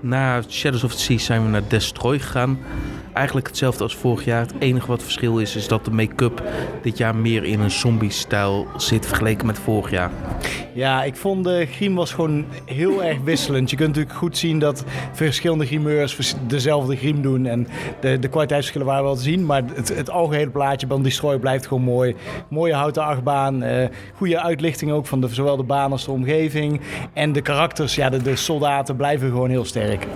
Na 0.00 0.42
Shadows 0.48 0.84
of 0.84 0.94
the 0.94 1.00
Sea 1.00 1.18
zijn 1.18 1.42
we 1.42 1.48
naar 1.48 1.68
Destroy 1.68 2.18
gegaan. 2.18 2.58
Eigenlijk 3.20 3.48
hetzelfde 3.48 3.82
als 3.82 3.96
vorig 3.96 4.24
jaar. 4.24 4.40
Het 4.40 4.54
enige 4.58 4.86
wat 4.86 5.02
verschil 5.02 5.38
is, 5.38 5.56
is 5.56 5.68
dat 5.68 5.84
de 5.84 5.90
make-up 5.90 6.42
dit 6.82 6.98
jaar 6.98 7.16
meer 7.16 7.44
in 7.44 7.60
een 7.60 7.70
zombie-stijl 7.70 8.66
zit 8.76 9.06
vergeleken 9.06 9.46
met 9.46 9.58
vorig 9.58 9.90
jaar. 9.90 10.10
Ja, 10.74 11.02
ik 11.02 11.16
vond 11.16 11.44
de 11.44 11.66
griem 11.70 11.94
was 11.94 12.12
gewoon 12.12 12.44
heel 12.64 13.04
erg 13.04 13.18
wisselend. 13.24 13.70
Je 13.70 13.76
kunt 13.76 13.88
natuurlijk 13.88 14.16
goed 14.16 14.38
zien 14.38 14.58
dat 14.58 14.84
verschillende 15.12 15.66
grimeurs 15.66 16.34
dezelfde 16.46 16.96
griem 16.96 17.22
doen. 17.22 17.46
En 17.46 17.66
de, 18.00 18.18
de 18.18 18.28
kwaliteitsverschillen 18.28 18.86
waren 18.86 19.04
wel 19.04 19.16
te 19.16 19.22
zien. 19.22 19.46
Maar 19.46 19.62
het, 19.74 19.88
het 19.88 20.10
algehele 20.10 20.50
plaatje 20.50 20.86
van 20.86 21.02
Destroy 21.02 21.38
blijft 21.38 21.66
gewoon 21.66 21.82
mooi. 21.82 22.16
Mooie 22.48 22.74
houten 22.74 23.04
achtbaan. 23.04 23.64
Uh, 23.64 23.84
goede 24.14 24.42
uitlichting 24.42 24.92
ook 24.92 25.06
van 25.06 25.28
zowel 25.30 25.56
de 25.56 25.62
baan 25.62 25.92
als 25.92 26.04
de 26.04 26.10
omgeving. 26.10 26.80
En 27.12 27.32
de 27.32 27.40
karakters, 27.40 27.94
ja, 27.94 28.10
de 28.10 28.36
soldaten 28.36 28.96
blijven 28.96 29.28
gewoon 29.28 29.50
heel 29.50 29.64
sterk. 29.64 30.06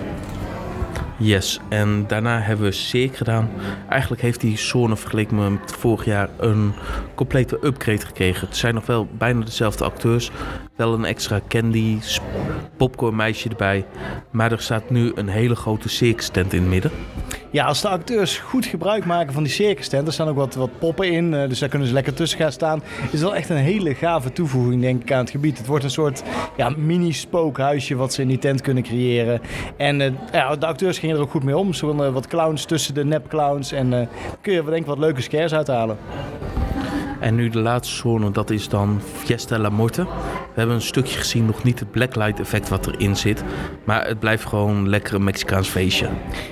Yes, 1.17 1.59
en 1.69 2.07
daarna 2.07 2.39
hebben 2.39 2.65
we 2.65 2.71
Seek 2.71 3.15
gedaan. 3.15 3.49
Eigenlijk 3.89 4.21
heeft 4.21 4.41
die 4.41 4.57
zone 4.57 4.97
vergeleken 4.97 5.51
met 5.51 5.71
vorig 5.71 6.05
jaar 6.05 6.29
een 6.37 6.73
complete 7.15 7.59
upgrade 7.63 8.05
gekregen. 8.05 8.47
Het 8.47 8.57
zijn 8.57 8.73
nog 8.73 8.85
wel 8.85 9.07
bijna 9.17 9.45
dezelfde 9.45 9.83
acteurs. 9.83 10.31
Wel 10.75 10.93
een 10.93 11.05
extra 11.05 11.41
candy, 11.47 11.99
popcorn 12.77 13.15
meisje 13.15 13.49
erbij. 13.49 13.85
Maar 14.31 14.51
er 14.51 14.61
staat 14.61 14.89
nu 14.89 15.11
een 15.15 15.27
hele 15.27 15.55
grote 15.55 15.89
circus 15.89 16.29
tent 16.29 16.53
in 16.53 16.61
het 16.61 16.69
midden. 16.69 16.91
Ja, 17.55 17.65
als 17.65 17.81
de 17.81 17.87
acteurs 17.87 18.37
goed 18.37 18.65
gebruik 18.65 19.05
maken 19.05 19.33
van 19.33 19.43
die 19.43 19.51
circus 19.51 19.87
tent, 19.87 20.07
er 20.07 20.13
staan 20.13 20.27
ook 20.27 20.35
wat, 20.35 20.55
wat 20.55 20.79
poppen 20.79 21.11
in, 21.11 21.31
dus 21.31 21.59
daar 21.59 21.69
kunnen 21.69 21.87
ze 21.87 21.93
lekker 21.93 22.13
tussen 22.13 22.39
gaan 22.39 22.51
staan. 22.51 22.83
Is 23.11 23.21
wel 23.21 23.35
echt 23.35 23.49
een 23.49 23.55
hele 23.57 23.93
gave 23.93 24.31
toevoeging, 24.31 24.81
denk 24.81 25.01
ik, 25.01 25.11
aan 25.11 25.19
het 25.19 25.29
gebied. 25.29 25.57
Het 25.57 25.67
wordt 25.67 25.83
een 25.83 25.89
soort 25.89 26.23
ja, 26.57 26.69
mini-spookhuisje 26.77 27.95
wat 27.95 28.13
ze 28.13 28.21
in 28.21 28.27
die 28.27 28.37
tent 28.37 28.61
kunnen 28.61 28.83
creëren. 28.83 29.41
En 29.77 29.99
uh, 29.99 30.07
ja, 30.31 30.55
de 30.55 30.65
acteurs 30.65 30.99
gingen 30.99 31.15
er 31.15 31.21
ook 31.21 31.31
goed 31.31 31.43
mee 31.43 31.57
om. 31.57 31.73
Ze 31.73 32.11
wat 32.11 32.27
clowns 32.27 32.65
tussen 32.65 32.93
de 32.93 33.05
nep-clowns 33.05 33.71
en 33.71 33.91
uh, 33.91 34.07
kun 34.41 34.53
je 34.53 34.63
denk 34.63 34.77
ik 34.77 34.85
wat 34.85 34.97
leuke 34.97 35.21
scares 35.21 35.53
uithalen. 35.53 35.97
En 37.25 37.35
nu 37.35 37.49
de 37.49 37.59
laatste 37.59 37.95
zone, 37.95 38.31
dat 38.31 38.49
is 38.49 38.69
dan 38.69 39.01
Fiesta 39.13 39.59
La 39.59 39.69
Morte. 39.69 40.03
We 40.03 40.09
hebben 40.53 40.75
een 40.75 40.81
stukje 40.81 41.17
gezien, 41.17 41.45
nog 41.45 41.63
niet 41.63 41.79
het 41.79 41.91
blacklight 41.91 42.39
effect 42.39 42.69
wat 42.69 42.87
erin 42.87 43.15
zit. 43.15 43.43
Maar 43.83 44.07
het 44.07 44.19
blijft 44.19 44.45
gewoon 44.45 44.89
lekker 44.89 45.13
een 45.13 45.23
Mexicaans 45.23 45.67
feestje. 45.67 46.07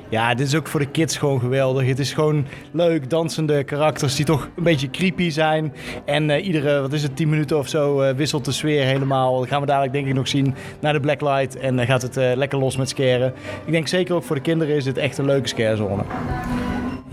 Ja, 0.09 0.33
dit 0.33 0.47
is 0.47 0.55
ook 0.55 0.67
voor 0.67 0.79
de 0.79 0.85
kids 0.85 1.17
gewoon 1.17 1.39
geweldig. 1.39 1.87
Het 1.87 1.99
is 1.99 2.13
gewoon 2.13 2.45
leuk, 2.71 3.09
dansende 3.09 3.63
karakters 3.63 4.15
die 4.15 4.25
toch 4.25 4.49
een 4.55 4.63
beetje 4.63 4.89
creepy 4.89 5.29
zijn. 5.29 5.73
En 6.05 6.29
uh, 6.29 6.45
iedere, 6.45 6.81
wat 6.81 6.93
is 6.93 7.03
het, 7.03 7.15
10 7.15 7.29
minuten 7.29 7.57
of 7.57 7.67
zo 7.67 8.01
uh, 8.01 8.09
wisselt 8.09 8.45
de 8.45 8.51
sfeer 8.51 8.83
helemaal. 8.83 9.39
Dat 9.39 9.47
gaan 9.47 9.61
we 9.61 9.67
dadelijk 9.67 9.93
denk 9.93 10.07
ik 10.07 10.13
nog 10.13 10.27
zien 10.27 10.55
naar 10.79 10.93
de 10.93 10.99
blacklight. 10.99 11.57
En 11.57 11.75
dan 11.75 11.85
uh, 11.85 11.91
gaat 11.91 12.01
het 12.01 12.15
lekker 12.15 12.59
los 12.59 12.77
met 12.77 12.89
scaren. 12.89 13.33
Ik 13.65 13.71
denk 13.71 13.87
zeker 13.87 14.15
ook 14.15 14.23
voor 14.23 14.35
de 14.35 14.41
kinderen 14.41 14.75
is 14.75 14.83
dit 14.83 14.97
echt 14.97 15.17
een 15.17 15.25
leuke 15.25 15.47
scarezone. 15.47 16.03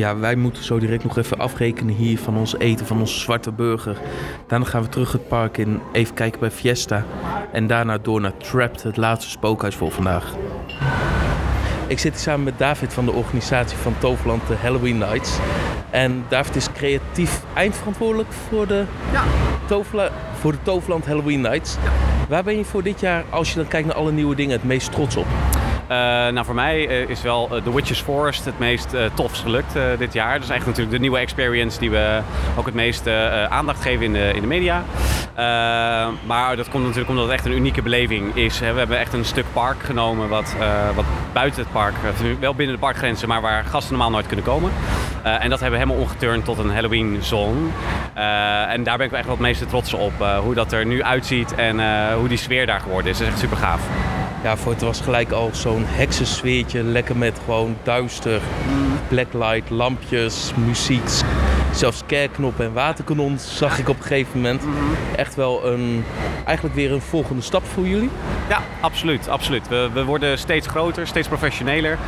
Ja, 0.00 0.16
wij 0.16 0.34
moeten 0.36 0.64
zo 0.64 0.78
direct 0.78 1.04
nog 1.04 1.16
even 1.18 1.38
afrekenen 1.38 1.94
hier 1.94 2.18
van 2.18 2.36
ons 2.36 2.56
eten, 2.58 2.86
van 2.86 3.00
onze 3.00 3.18
zwarte 3.18 3.52
burger. 3.52 3.96
Daarna 4.46 4.64
gaan 4.66 4.82
we 4.82 4.88
terug 4.88 5.12
het 5.12 5.28
park 5.28 5.58
in, 5.58 5.80
even 5.92 6.14
kijken 6.14 6.40
bij 6.40 6.50
Fiesta. 6.50 7.04
En 7.52 7.66
daarna 7.66 7.98
door 7.98 8.20
naar 8.20 8.36
Trapped, 8.36 8.82
het 8.82 8.96
laatste 8.96 9.30
spookhuis 9.30 9.74
voor 9.74 9.90
vandaag. 9.90 10.34
Ik 11.86 11.98
zit 11.98 12.12
hier 12.12 12.20
samen 12.20 12.44
met 12.44 12.58
David 12.58 12.92
van 12.92 13.04
de 13.04 13.12
organisatie 13.12 13.76
van 13.78 13.94
Toverland 13.98 14.46
de 14.46 14.54
Halloween 14.54 14.98
Nights. 14.98 15.38
En 15.90 16.24
David 16.28 16.56
is 16.56 16.72
creatief 16.72 17.42
eindverantwoordelijk 17.54 18.32
voor 18.32 18.66
de, 18.66 18.84
Ja. 19.12 19.22
Toverla- 19.66 20.10
voor 20.40 20.52
de 20.52 20.62
Toverland 20.62 21.06
Halloween 21.06 21.40
Nights. 21.40 21.76
Waar 22.28 22.42
ben 22.42 22.56
je 22.56 22.64
voor 22.64 22.82
dit 22.82 23.00
jaar, 23.00 23.24
als 23.30 23.50
je 23.50 23.56
dan 23.56 23.68
kijkt 23.68 23.86
naar 23.86 23.96
alle 23.96 24.12
nieuwe 24.12 24.34
dingen, 24.34 24.52
het 24.52 24.64
meest 24.64 24.92
trots 24.92 25.16
op? 25.16 25.26
Eh, 25.90 25.96
nou, 25.96 26.44
voor 26.44 26.54
mij 26.54 26.88
eh, 26.88 27.08
is 27.08 27.22
wel 27.22 27.48
eh, 27.50 27.62
The 27.62 27.74
Witches 27.74 28.00
Forest 28.00 28.44
het 28.44 28.58
meest 28.58 28.96
tofst 29.14 29.42
gelukt 29.42 29.72
dit 29.98 30.12
jaar. 30.12 30.34
Dat 30.34 30.42
is 30.42 30.54
echt 30.54 30.66
natuurlijk 30.66 30.90
de 30.90 30.98
nieuwe 30.98 31.18
experience 31.18 31.78
die 31.78 31.90
we 31.90 32.20
ook 32.56 32.66
het 32.66 32.74
meest 32.74 33.06
eh, 33.06 33.44
aandacht 33.44 33.82
geven 33.82 34.04
in 34.04 34.12
de, 34.12 34.32
in 34.34 34.40
de 34.40 34.46
media. 34.46 34.84
Maar 36.26 36.56
dat 36.56 36.68
komt 36.68 36.82
natuurlijk 36.82 37.10
omdat 37.10 37.24
het 37.24 37.34
echt 37.34 37.44
een 37.44 37.52
unieke 37.52 37.82
beleving 37.82 38.36
is. 38.36 38.60
Hè. 38.60 38.72
We 38.72 38.78
hebben 38.78 38.98
echt 38.98 39.12
een 39.12 39.24
stuk 39.24 39.44
park 39.52 39.82
genomen 39.82 40.28
wat, 40.28 40.54
wat 40.94 41.04
buiten 41.32 41.62
het 41.62 41.72
park, 41.72 41.94
wel 42.40 42.54
binnen 42.54 42.74
de 42.74 42.80
parkgrenzen, 42.80 43.28
maar 43.28 43.40
waar 43.40 43.64
gasten 43.64 43.92
normaal 43.92 44.10
nooit 44.10 44.26
kunnen 44.26 44.44
komen. 44.44 44.72
En 45.22 45.50
dat 45.50 45.60
hebben 45.60 45.78
we 45.78 45.84
helemaal 45.84 46.04
omgeturnd 46.04 46.44
tot 46.44 46.58
een 46.58 46.70
Halloween 46.70 47.18
zone. 47.20 47.68
Eh, 48.14 48.72
en 48.72 48.82
daar 48.82 48.96
ben 48.96 49.06
ik 49.06 49.12
echt 49.12 49.24
wel 49.24 49.34
het 49.34 49.44
meeste 49.44 49.66
trots 49.66 49.94
op. 49.94 50.12
hoe 50.42 50.54
dat 50.54 50.72
er 50.72 50.86
nu 50.86 51.02
uitziet 51.02 51.54
en 51.54 51.80
hoe 52.14 52.28
die 52.28 52.38
sfeer 52.38 52.66
daar 52.66 52.80
geworden 52.80 53.10
is. 53.10 53.18
Dat 53.18 53.26
is 53.26 53.32
echt 53.32 53.42
super 53.42 53.56
gaaf. 53.56 53.80
Ja, 54.42 54.56
voor 54.56 54.72
het 54.72 54.80
was 54.80 55.00
gelijk 55.00 55.30
al 55.30 55.50
zo'n 55.52 55.84
heksensfeertje. 55.86 56.82
Lekker 56.82 57.16
met 57.16 57.40
gewoon 57.44 57.76
duister, 57.82 58.40
blacklight, 59.08 59.70
lampjes, 59.70 60.52
muziek. 60.66 61.08
Zelfs 61.72 62.02
kerkknop 62.06 62.60
en 62.60 62.72
waterkanon 62.72 63.38
zag 63.38 63.78
ik 63.78 63.88
op 63.88 63.96
een 63.96 64.02
gegeven 64.02 64.40
moment. 64.40 64.62
Echt 65.16 65.34
wel 65.34 65.66
een, 65.66 66.04
eigenlijk 66.44 66.76
weer 66.76 66.92
een 66.92 67.00
volgende 67.00 67.42
stap 67.42 67.64
voor 67.64 67.86
jullie. 67.86 68.10
Ja, 68.48 68.62
absoluut. 68.80 69.28
absoluut. 69.28 69.68
We, 69.68 69.88
we 69.92 70.04
worden 70.04 70.38
steeds 70.38 70.66
groter, 70.66 71.06
steeds 71.06 71.28
professioneler. 71.28 71.98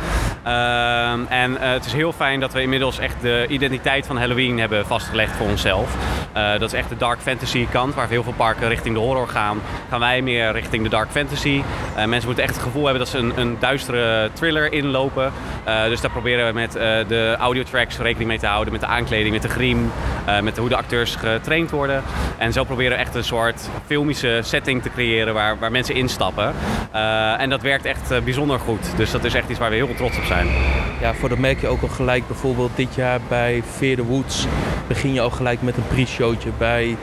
Ehm, 0.43 1.19
en 1.29 1.57
eh, 1.57 1.71
het 1.71 1.85
is 1.85 1.93
heel 1.93 2.11
fijn 2.11 2.39
dat 2.39 2.53
we 2.53 2.61
inmiddels 2.61 2.99
echt 2.99 3.21
de 3.21 3.45
identiteit 3.49 4.05
van 4.05 4.17
Halloween 4.17 4.59
hebben 4.59 4.85
vastgelegd 4.85 5.35
voor 5.35 5.47
onszelf. 5.47 5.95
Eh, 6.33 6.51
dat 6.51 6.61
is 6.61 6.73
echt 6.73 6.89
de 6.89 6.97
dark 6.97 7.19
fantasy 7.19 7.67
kant, 7.71 7.93
waar 7.93 8.09
heel 8.09 8.23
veel 8.23 8.33
parken 8.33 8.67
richting 8.67 8.95
de 8.95 9.01
horror 9.01 9.27
gaan. 9.27 9.61
Gaan 9.89 9.99
wij 9.99 10.21
meer 10.21 10.51
richting 10.51 10.83
de 10.83 10.89
dark 10.89 11.11
fantasy. 11.11 11.61
Eh, 11.95 12.05
mensen 12.05 12.25
moeten 12.25 12.43
echt 12.43 12.53
het 12.53 12.63
gevoel 12.63 12.83
hebben 12.83 12.99
dat 12.99 13.09
ze 13.09 13.17
een, 13.17 13.39
een 13.39 13.55
duistere 13.59 14.29
thriller 14.33 14.73
inlopen. 14.73 15.31
Dus 15.89 16.01
daar 16.01 16.11
proberen 16.11 16.47
we 16.47 16.53
met 16.53 16.71
de 17.07 17.35
audiotracks 17.39 17.97
rekening 17.97 18.29
mee 18.29 18.39
te 18.39 18.45
houden. 18.45 18.71
Met 18.71 18.81
de 18.81 18.87
aankleding, 18.87 19.33
met 19.33 19.41
de 19.41 19.49
griem, 19.49 19.91
met 20.41 20.57
hoe 20.57 20.69
de 20.69 20.75
acteurs 20.75 21.15
getraind 21.15 21.71
worden. 21.71 22.03
En 22.37 22.53
zo 22.53 22.63
proberen 22.63 22.91
we 22.91 22.97
echt 22.97 23.15
een 23.15 23.23
soort 23.23 23.69
filmische 23.85 24.39
setting 24.43 24.81
te 24.81 24.89
creëren 24.89 25.33
waar, 25.33 25.59
waar 25.59 25.71
mensen 25.71 25.95
instappen. 25.95 26.53
En 27.37 27.49
dat 27.49 27.61
werkt 27.61 27.85
echt 27.85 28.23
bijzonder 28.23 28.59
goed. 28.59 28.97
Dus 28.97 29.11
dat 29.11 29.23
is 29.23 29.33
echt 29.33 29.49
iets 29.49 29.59
waar 29.59 29.69
we 29.69 29.75
heel 29.75 29.95
trots 29.95 30.17
op 30.17 30.23
zijn. 30.33 30.47
Ja, 31.01 31.13
voor 31.13 31.29
dat 31.29 31.37
merk 31.37 31.61
je 31.61 31.67
ook 31.67 31.81
al 31.81 31.87
gelijk. 31.87 32.27
Bijvoorbeeld 32.27 32.71
dit 32.75 32.95
jaar 32.95 33.19
bij 33.27 33.63
Fear 33.71 33.95
the 33.95 34.05
Woods 34.05 34.47
begin 34.87 35.13
je 35.13 35.21
al 35.21 35.29
gelijk 35.29 35.61
met 35.61 35.77
een 35.77 35.87
pre-showtje. 35.87 36.49
Bij 36.57 36.97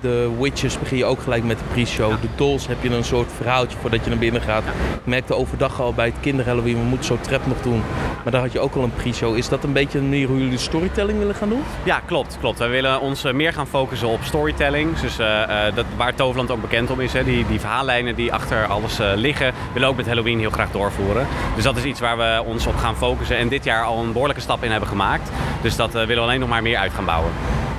de 0.00 0.30
Witches 0.38 0.78
begin 0.78 0.96
je 0.96 1.04
ook 1.04 1.20
gelijk 1.20 1.44
met 1.44 1.60
een 1.60 1.66
pre-show. 1.72 2.10
De 2.10 2.28
Dolls 2.36 2.66
heb 2.66 2.82
je 2.82 2.90
een 2.90 3.04
soort 3.04 3.32
verhaaltje 3.36 3.78
voordat 3.78 4.04
je 4.04 4.10
naar 4.10 4.18
binnen 4.18 4.42
gaat. 4.42 4.62
Ik 4.64 5.06
merkte 5.06 5.34
overdag 5.34 5.80
al 5.80 5.94
bij 5.94 6.06
het 6.06 6.14
kinder 6.20 6.46
Halloween, 6.46 6.74
we 6.74 6.84
moeten 6.84 7.06
zo 7.06 7.18
trap 7.20 7.46
nog 7.46 7.60
doen. 7.62 7.82
Maar 8.22 8.32
daar 8.32 8.40
had 8.40 8.52
je 8.52 8.60
ook 8.60 8.74
al 8.74 8.82
een 8.82 8.94
pre-show. 8.94 9.36
Is 9.36 9.48
dat 9.48 9.64
een 9.64 9.72
beetje 9.72 9.98
een 9.98 10.08
manier 10.08 10.28
hoe 10.28 10.38
jullie 10.38 10.58
storytelling 10.58 11.18
willen 11.18 11.34
gaan 11.34 11.48
doen? 11.48 11.62
Ja, 11.84 12.00
klopt. 12.06 12.36
klopt. 12.40 12.58
Wij 12.58 12.68
willen 12.68 13.00
ons 13.00 13.24
eh, 13.24 13.32
meer 13.32 13.52
gaan 13.52 13.66
focussen 13.66 14.08
op 14.08 14.20
storytelling. 14.22 14.98
Dus 14.98 15.18
eh, 15.18 15.66
eh, 15.66 15.74
dat, 15.74 15.84
waar 15.96 16.14
Toverland 16.14 16.50
ook 16.50 16.60
bekend 16.60 16.90
om 16.90 17.00
is. 17.00 17.12
Hè. 17.12 17.24
Die, 17.24 17.46
die 17.46 17.60
verhaallijnen 17.60 18.14
die 18.14 18.32
achter 18.32 18.66
alles 18.66 18.98
liggen, 19.14 19.52
willen 19.72 19.88
we 19.88 19.92
ook 19.92 19.96
met 19.96 20.06
Halloween 20.06 20.38
heel 20.38 20.50
graag 20.50 20.70
doorvoeren. 20.70 21.26
Dus 21.54 21.64
dat 21.64 21.76
is 21.76 21.84
iets 21.84 22.00
waar 22.00 22.16
we 22.16 22.42
ons 22.46 22.66
op 22.70 22.76
gaan 22.76 22.96
focussen. 22.96 23.36
En 23.36 23.48
dit 23.48 23.64
jaar 23.64 23.84
al 23.84 23.98
een 23.98 24.12
behoorlijke 24.12 24.42
stap 24.42 24.64
in 24.64 24.70
hebben 24.70 24.88
gemaakt. 24.88 25.30
Dus 25.62 25.76
dat 25.76 25.88
eh, 25.88 25.94
willen 25.94 26.16
we 26.16 26.20
alleen 26.20 26.40
nog 26.40 26.48
maar 26.48 26.62
meer 26.62 26.78
uit 26.78 26.92
gaan 26.92 27.04
bouwen. 27.04 27.32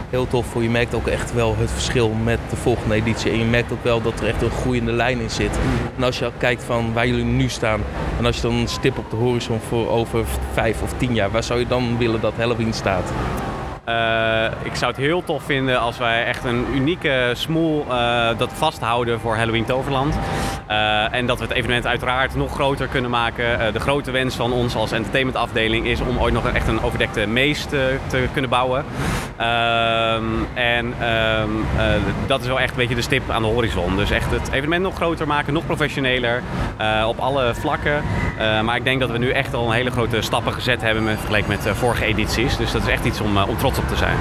Heel 0.09 0.27
tof, 0.27 0.53
je 0.53 0.69
merkt 0.69 0.93
ook 0.93 1.07
echt 1.07 1.33
wel 1.33 1.55
het 1.57 1.71
verschil 1.71 2.09
met 2.09 2.39
de 2.49 2.55
volgende 2.55 2.95
editie. 2.95 3.31
En 3.31 3.37
je 3.37 3.45
merkt 3.45 3.71
ook 3.71 3.83
wel 3.83 4.01
dat 4.01 4.19
er 4.19 4.27
echt 4.27 4.41
een 4.41 4.51
groeiende 4.51 4.91
lijn 4.91 5.19
in 5.19 5.29
zit. 5.29 5.59
En 5.97 6.03
als 6.03 6.19
je 6.19 6.31
kijkt 6.37 6.63
van 6.63 6.93
waar 6.93 7.07
jullie 7.07 7.23
nu 7.23 7.49
staan. 7.49 7.81
En 8.17 8.25
als 8.25 8.35
je 8.35 8.41
dan 8.41 8.53
een 8.53 8.67
stip 8.67 8.97
op 8.97 9.09
de 9.09 9.15
horizon 9.15 9.59
voor 9.59 9.89
over 9.89 10.25
vijf 10.53 10.81
of 10.81 10.93
tien 10.97 11.13
jaar. 11.13 11.31
Waar 11.31 11.43
zou 11.43 11.59
je 11.59 11.67
dan 11.67 11.97
willen 11.97 12.21
dat 12.21 12.33
Halloween 12.37 12.73
staat? 12.73 13.11
Eh, 13.85 14.45
ik 14.63 14.75
zou 14.75 14.91
het 14.91 15.01
heel 15.01 15.23
tof 15.23 15.43
vinden 15.43 15.79
als 15.79 15.97
wij 15.97 16.25
echt 16.25 16.43
een 16.43 16.65
unieke 16.73 17.31
smoel 17.33 17.85
eh, 17.89 18.37
dat 18.37 18.49
vasthouden 18.53 19.19
voor 19.19 19.35
Halloween 19.35 19.65
Toverland. 19.65 20.15
Eh, 20.71 21.13
en 21.13 21.25
dat 21.25 21.39
we 21.39 21.43
het 21.43 21.53
evenement 21.53 21.87
uiteraard 21.87 22.35
nog 22.35 22.53
groter 22.53 22.87
kunnen 22.87 23.11
maken. 23.11 23.59
Eh, 23.59 23.73
de 23.73 23.79
grote 23.79 24.11
wens 24.11 24.35
van 24.35 24.51
ons 24.51 24.75
als 24.75 24.91
entertainmentafdeling 24.91 25.85
is 25.85 26.01
om 26.01 26.19
ooit 26.19 26.33
nog 26.33 26.47
echt 26.47 26.67
een 26.67 26.81
overdekte 26.81 27.27
mees 27.27 27.65
te, 27.65 27.97
kunnen 28.31 28.49
bouwen. 28.49 28.85
Ehm, 29.37 30.23
en 30.53 30.93
ehm, 30.99 31.49
eh, 31.77 31.85
dat 32.27 32.41
is 32.41 32.47
wel 32.47 32.59
echt 32.59 32.71
een 32.71 32.77
beetje 32.77 32.95
de 32.95 33.01
stip 33.01 33.29
aan 33.29 33.41
de 33.41 33.47
horizon. 33.47 33.95
Dus 33.95 34.11
echt 34.11 34.31
het 34.31 34.51
evenement 34.51 34.83
nog 34.83 34.95
groter 34.95 35.27
maken, 35.27 35.53
nog 35.53 35.65
professioneler 35.65 36.41
op 37.07 37.19
alle 37.19 37.53
vlakken. 37.53 38.03
Maar 38.63 38.75
ik 38.75 38.83
denk 38.83 38.99
dat 38.99 39.09
we 39.09 39.17
nu 39.17 39.29
echt 39.29 39.53
al 39.53 39.65
een 39.65 39.73
hele 39.73 39.91
grote 39.91 40.21
stappen 40.21 40.53
gezet 40.53 40.81
hebben 40.81 41.03
met, 41.03 41.17
vergeleken 41.17 41.49
met 41.49 41.77
vorige 41.77 42.05
edities. 42.05 42.57
Dus 42.57 42.71
dat 42.71 42.81
is 42.81 42.87
echt 42.87 43.05
iets 43.05 43.21
om, 43.21 43.37
om 43.37 43.57
trots 43.57 43.79
op 43.79 43.87
te 43.87 43.95
zijn. 43.95 44.17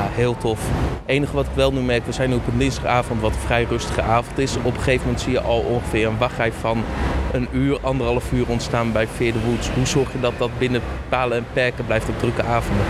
Heel 0.00 0.36
tof. 0.36 0.60
Het 0.60 1.00
enige 1.06 1.34
wat 1.34 1.46
ik 1.46 1.54
wel 1.54 1.72
nu 1.72 1.80
merk, 1.80 2.06
we 2.06 2.12
zijn 2.12 2.30
nu 2.30 2.36
op 2.36 2.46
een 2.46 2.58
dinsdagavond 2.58 3.20
wat 3.20 3.36
vrij 3.36 3.64
rustige 3.64 4.02
avond 4.02 4.38
is. 4.38 4.56
Op 4.56 4.64
een 4.64 4.72
gegeven 4.72 5.06
moment 5.06 5.20
zie 5.20 5.32
je 5.32 5.40
al 5.40 5.60
ongeveer 5.60 6.06
een 6.06 6.18
wachtrij 6.18 6.52
van 6.52 6.84
een 7.32 7.48
uur, 7.52 7.78
anderhalf 7.80 8.32
uur 8.32 8.48
ontstaan 8.48 8.92
bij 8.92 9.06
Fear 9.06 9.32
the 9.32 9.44
Woods. 9.46 9.70
Hoe 9.70 9.86
zorg 9.86 10.12
je 10.12 10.20
dat 10.20 10.38
dat 10.38 10.50
binnen 10.58 10.80
palen 11.08 11.36
en 11.36 11.46
perken 11.52 11.86
blijft 11.86 12.08
op 12.08 12.18
drukke 12.18 12.42
avonden? 12.42 12.84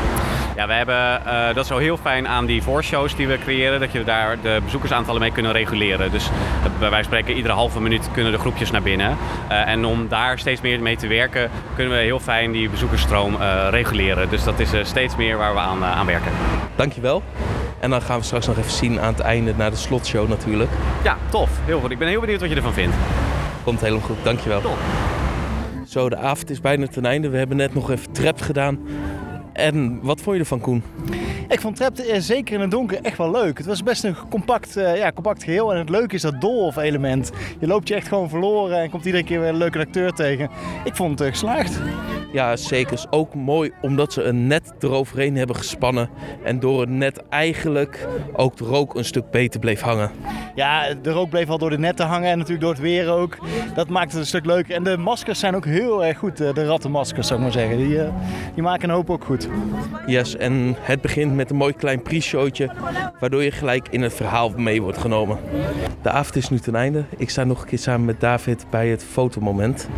Ja, 0.59 0.67
we 0.67 0.73
hebben, 0.73 1.27
eh, 1.27 1.55
dat 1.55 1.65
is 1.65 1.71
wel 1.71 1.79
heel 1.79 1.97
fijn 1.97 2.29
aan 2.29 2.47
die 2.47 2.63
voorshows 2.63 3.17
die 3.17 3.29
we 3.29 3.39
creëren, 3.39 3.81
dat 3.81 3.93
je 3.93 4.05
daar 4.05 4.41
de 4.43 4.61
bezoekersaantallen 4.65 5.21
mee 5.21 5.33
kunnen 5.33 5.53
reguleren. 5.53 6.11
Dus 6.11 6.27
eh, 6.27 6.79
bij 6.79 6.91
van 6.91 7.05
spreken, 7.05 7.35
iedere 7.35 7.55
halve 7.55 7.81
minuut 7.81 8.09
kunnen 8.13 8.33
de 8.33 8.39
groepjes 8.39 8.71
naar 8.71 8.83
binnen. 8.83 9.17
Eh, 9.49 9.69
en 9.69 9.85
om 9.85 10.09
daar 10.09 10.39
steeds 10.39 10.61
meer 10.61 10.81
mee 10.81 10.97
te 10.97 11.07
werken, 11.07 11.51
kunnen 11.75 11.97
we 11.97 12.03
heel 12.03 12.21
fijn 12.21 12.53
die 12.53 12.71
bezoekersstroom 12.71 13.37
reguleren. 13.71 14.31
Dus 14.31 14.45
dat 14.45 14.59
is 14.59 14.71
steeds 14.83 15.17
meer 15.17 15.37
waar 15.37 15.53
we 15.53 15.61
aan, 15.61 15.85
aan 15.85 16.07
werken. 16.07 16.33
Dankjewel. 16.77 17.23
En 17.81 17.91
dan 17.91 18.03
gaan 18.03 18.19
we 18.19 18.25
straks 18.25 18.47
nog 18.47 18.59
even 18.59 18.71
zien 18.71 19.01
aan 19.01 19.13
het 19.13 19.21
einde 19.21 19.55
naar 19.57 19.71
de 19.71 19.77
slotshow 19.77 20.29
natuurlijk. 20.29 20.71
Ja, 21.03 21.17
tof. 21.29 21.51
Heel 21.65 21.81
goed. 21.81 21.91
Ik 21.91 21.99
ben 21.99 22.09
heel 22.09 22.21
benieuwd 22.21 22.41
wat 22.41 22.51
je 22.51 22.57
ervan 22.57 22.73
vindt. 22.73 22.97
Komt 23.65 23.81
helemaal 23.81 24.07
goed, 24.07 24.17
dankjewel. 24.23 24.61
Top. 24.61 24.79
Zo, 25.87 26.09
de 26.09 26.17
avond 26.17 26.51
is 26.51 26.61
bijna 26.61 26.87
ten 26.87 27.07
einde. 27.07 27.29
We 27.29 27.39
hebben 27.39 27.57
net 27.57 27.75
nog 27.75 27.91
even 27.91 28.13
trap 28.13 28.41
gedaan. 28.41 28.79
En 29.59 29.99
wat 30.03 30.21
vond 30.21 30.37
je 30.37 30.43
ervan, 30.43 30.61
Koen? 30.61 30.83
Ik 31.49 31.61
vond 31.61 31.77
Trap 31.77 31.99
eh, 31.99 32.21
zeker 32.21 32.55
in 32.55 32.61
het 32.61 32.71
donker 32.71 32.99
echt 33.03 33.19
wel 33.19 33.31
leuk. 33.31 33.59
Het 33.59 33.67
was 33.67 33.83
best 33.83 34.05
een 34.05 34.17
compact, 34.31 34.77
eh, 34.77 34.97
ja, 34.97 35.13
compact 35.13 35.45
geheel. 35.45 35.73
En 35.73 35.79
het 35.79 35.89
leuke 35.89 36.15
is 36.15 36.23
dat 36.23 36.41
Dolf-element. 36.41 37.31
Je 37.61 37.67
loopt 37.67 37.89
je 37.89 37.95
echt 37.95 38.09
gewoon 38.09 38.29
verloren 38.29 38.81
en 38.81 38.91
komt 38.91 39.05
iedere 39.05 39.25
keer 39.25 39.41
weer 39.41 39.49
een 39.49 39.57
leuke 39.57 39.79
acteur 39.79 40.13
tegen. 40.13 40.51
Ik 40.85 40.97
vond 40.97 41.11
het 41.11 41.21
eh, 41.21 41.33
geslaagd. 41.33 41.81
Ja, 42.33 42.57
zeker. 42.57 42.93
Is 42.93 43.07
ook 43.11 43.35
mooi 43.35 43.71
omdat 43.81 44.13
ze 44.13 44.23
een 44.23 44.47
net 44.47 44.73
eroverheen 44.81 45.37
hebben 45.37 45.57
gespannen. 45.57 46.09
En 46.45 46.61
door 46.61 46.81
het 46.81 46.89
net 46.91 47.23
eigenlijk 47.29 48.07
ook 48.33 48.57
de 48.57 48.65
rook 48.65 48.95
een 48.95 49.05
stuk 49.05 49.31
beter 49.31 49.61
bleef 49.61 49.81
hangen. 49.81 50.11
Ja, 50.55 50.95
de 51.03 51.11
rook 51.11 51.31
bleef 51.31 51.49
al 51.49 51.59
door 51.59 51.71
de 51.71 51.79
netten 51.79 52.07
hangen 52.07 52.31
en 52.31 52.37
natuurlijk 52.39 52.61
door 52.65 52.73
het 52.73 52.83
weer 52.83 53.11
ook. 53.11 53.37
Dat 53.75 53.89
maakt 53.89 54.11
het 54.13 54.21
een 54.21 54.27
stuk 54.27 54.47
leuker. 54.47 54.75
En 54.75 54.83
de 54.83 54.97
maskers 54.97 55.39
zijn 55.39 55.55
ook 55.57 55.65
heel 55.65 56.05
erg 56.05 56.19
goed. 56.19 56.41
eh, 56.41 56.55
De 56.55 56.67
rattenmaskers, 56.67 57.27
zou 57.27 57.39
ik 57.39 57.45
maar 57.45 57.55
zeggen. 57.55 57.77
Die, 57.77 58.03
eh, 58.03 58.09
die 58.55 58.63
maken 58.63 58.89
een 58.89 58.95
hoop 58.95 59.11
ook 59.11 59.25
goed. 59.25 59.49
Yes, 60.07 60.37
en 60.37 60.77
het 60.81 61.01
begint 61.01 61.35
met 61.35 61.51
een 61.51 61.57
mooi 61.57 61.73
klein 61.73 62.03
pre-showtje. 62.03 62.71
Waardoor 63.21 63.43
je 63.43 63.51
gelijk 63.51 63.89
in 63.91 64.03
het 64.03 64.15
verhaal 64.15 64.53
mee 64.57 64.83
wordt 64.83 64.99
genomen. 64.99 65.39
De 66.03 66.11
avond 66.11 66.37
is 66.37 66.51
nu 66.51 66.59
ten 66.59 66.75
einde. 66.75 67.05
Ik 67.17 67.31
sta 67.31 67.45
nog 67.45 67.61
een 67.63 67.69
keer 67.69 67.79
samen 67.79 68.07
met 68.07 68.21
David 68.21 68.65
bij 68.71 68.89
het 68.89 69.05
fotomoment. 69.05 69.89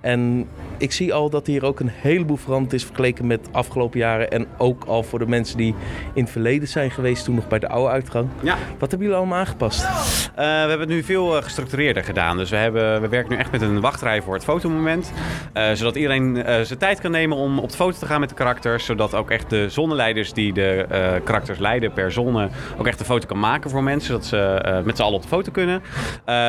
En 0.00 0.46
ik 0.78 0.92
zie 0.92 1.14
al 1.14 1.30
dat 1.30 1.46
hier 1.46 1.64
ook 1.64 1.80
een 1.80 1.90
heleboel 1.92 2.36
veranderd 2.36 2.72
is 2.72 2.84
vergeleken 2.84 3.26
met 3.26 3.48
afgelopen 3.52 3.98
jaren. 3.98 4.30
En 4.30 4.46
ook 4.56 4.84
al 4.84 5.02
voor 5.02 5.18
de 5.18 5.26
mensen 5.26 5.56
die 5.56 5.74
in 6.14 6.22
het 6.22 6.32
verleden 6.32 6.68
zijn 6.68 6.90
geweest, 6.90 7.24
toen 7.24 7.34
nog 7.34 7.48
bij 7.48 7.58
de 7.58 7.68
oude 7.68 7.90
uitgang. 7.90 8.28
Ja. 8.42 8.56
Wat 8.78 8.90
hebben 8.90 8.98
jullie 8.98 9.16
allemaal 9.16 9.38
aangepast? 9.38 9.84
Eh, 9.84 10.34
we 10.34 10.42
hebben 10.42 10.80
het 10.80 10.88
nu 10.88 11.02
veel 11.02 11.36
eh, 11.36 11.42
gestructureerder 11.42 12.04
gedaan. 12.04 12.36
Dus 12.36 12.50
we, 12.50 12.56
hebben, 12.56 13.00
we 13.00 13.08
werken 13.08 13.32
nu 13.32 13.38
echt 13.38 13.50
met 13.50 13.62
een 13.62 13.80
wachtrij 13.80 14.22
voor 14.22 14.34
het 14.34 14.44
fotomoment. 14.44 15.12
Eh, 15.52 15.72
zodat 15.72 15.96
iedereen 15.96 16.44
eh, 16.44 16.60
zijn 16.60 16.78
tijd 16.78 17.00
kan 17.00 17.10
nemen 17.10 17.36
om 17.36 17.58
op 17.58 17.70
de 17.70 17.76
foto 17.76 17.98
te 17.98 18.06
gaan 18.06 18.20
met 18.20 18.28
de 18.28 18.34
karakters. 18.34 18.84
Zodat 18.84 19.14
ook 19.14 19.30
echt 19.30 19.50
de 19.50 19.68
zonneleiders 19.68 20.32
die 20.32 20.52
de 20.52 20.86
karakters 21.24 21.58
leiden 21.58 21.92
per 21.92 22.12
zonne 22.12 22.48
ook 22.78 22.86
echt 22.86 23.00
een 23.00 23.06
foto 23.06 23.26
kan 23.26 23.38
maken 23.38 23.70
voor 23.70 23.82
mensen. 23.82 24.06
Zodat 24.06 24.24
ze 24.24 24.82
met 24.84 24.96
z'n 24.96 25.02
allen 25.02 25.16
op 25.16 25.22
de 25.22 25.28
foto 25.28 25.50
kunnen. 25.50 25.82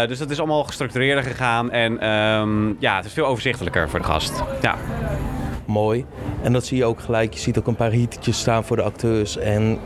Dus 0.07 0.17
dat 0.17 0.29
is 0.29 0.37
allemaal 0.37 0.63
gestructureerder 0.63 1.23
gegaan. 1.23 1.71
En 1.71 1.99
ehm, 1.99 2.73
ja, 2.79 2.95
het 2.95 3.05
is 3.05 3.13
veel 3.13 3.25
overzichtelijker 3.25 3.89
voor 3.89 3.99
de 3.99 4.05
Ja. 4.61 4.75
mooi. 5.65 6.05
En 6.41 6.53
dat 6.53 6.65
zie 6.65 6.77
je 6.77 6.85
ook 6.85 6.99
gelijk. 6.99 7.33
Je 7.33 7.39
ziet 7.39 7.57
ook 7.59 7.67
een 7.67 7.75
paar 7.75 7.91
heatertjes 7.91 8.39
staan 8.39 8.63
voor 8.63 8.75
de 8.75 8.81
acteurs. 8.83 9.37
En 9.37 9.79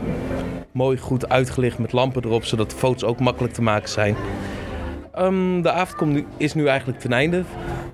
mooi 0.72 0.98
goed 0.98 1.28
uitgelicht 1.28 1.78
met 1.78 1.92
lampen 1.92 2.24
erop, 2.24 2.44
zodat 2.44 2.70
de 2.70 2.76
foto's 2.76 3.04
ook 3.08 3.20
makkelijk 3.20 3.54
te 3.54 3.62
maken 3.62 3.88
zijn. 3.88 4.16
Ehm, 5.12 5.60
de 5.62 5.70
avond 5.70 5.96
komt 5.96 6.12
nu, 6.12 6.26
is 6.36 6.54
nu 6.54 6.66
eigenlijk 6.66 7.00
ten 7.00 7.12
einde. 7.12 7.42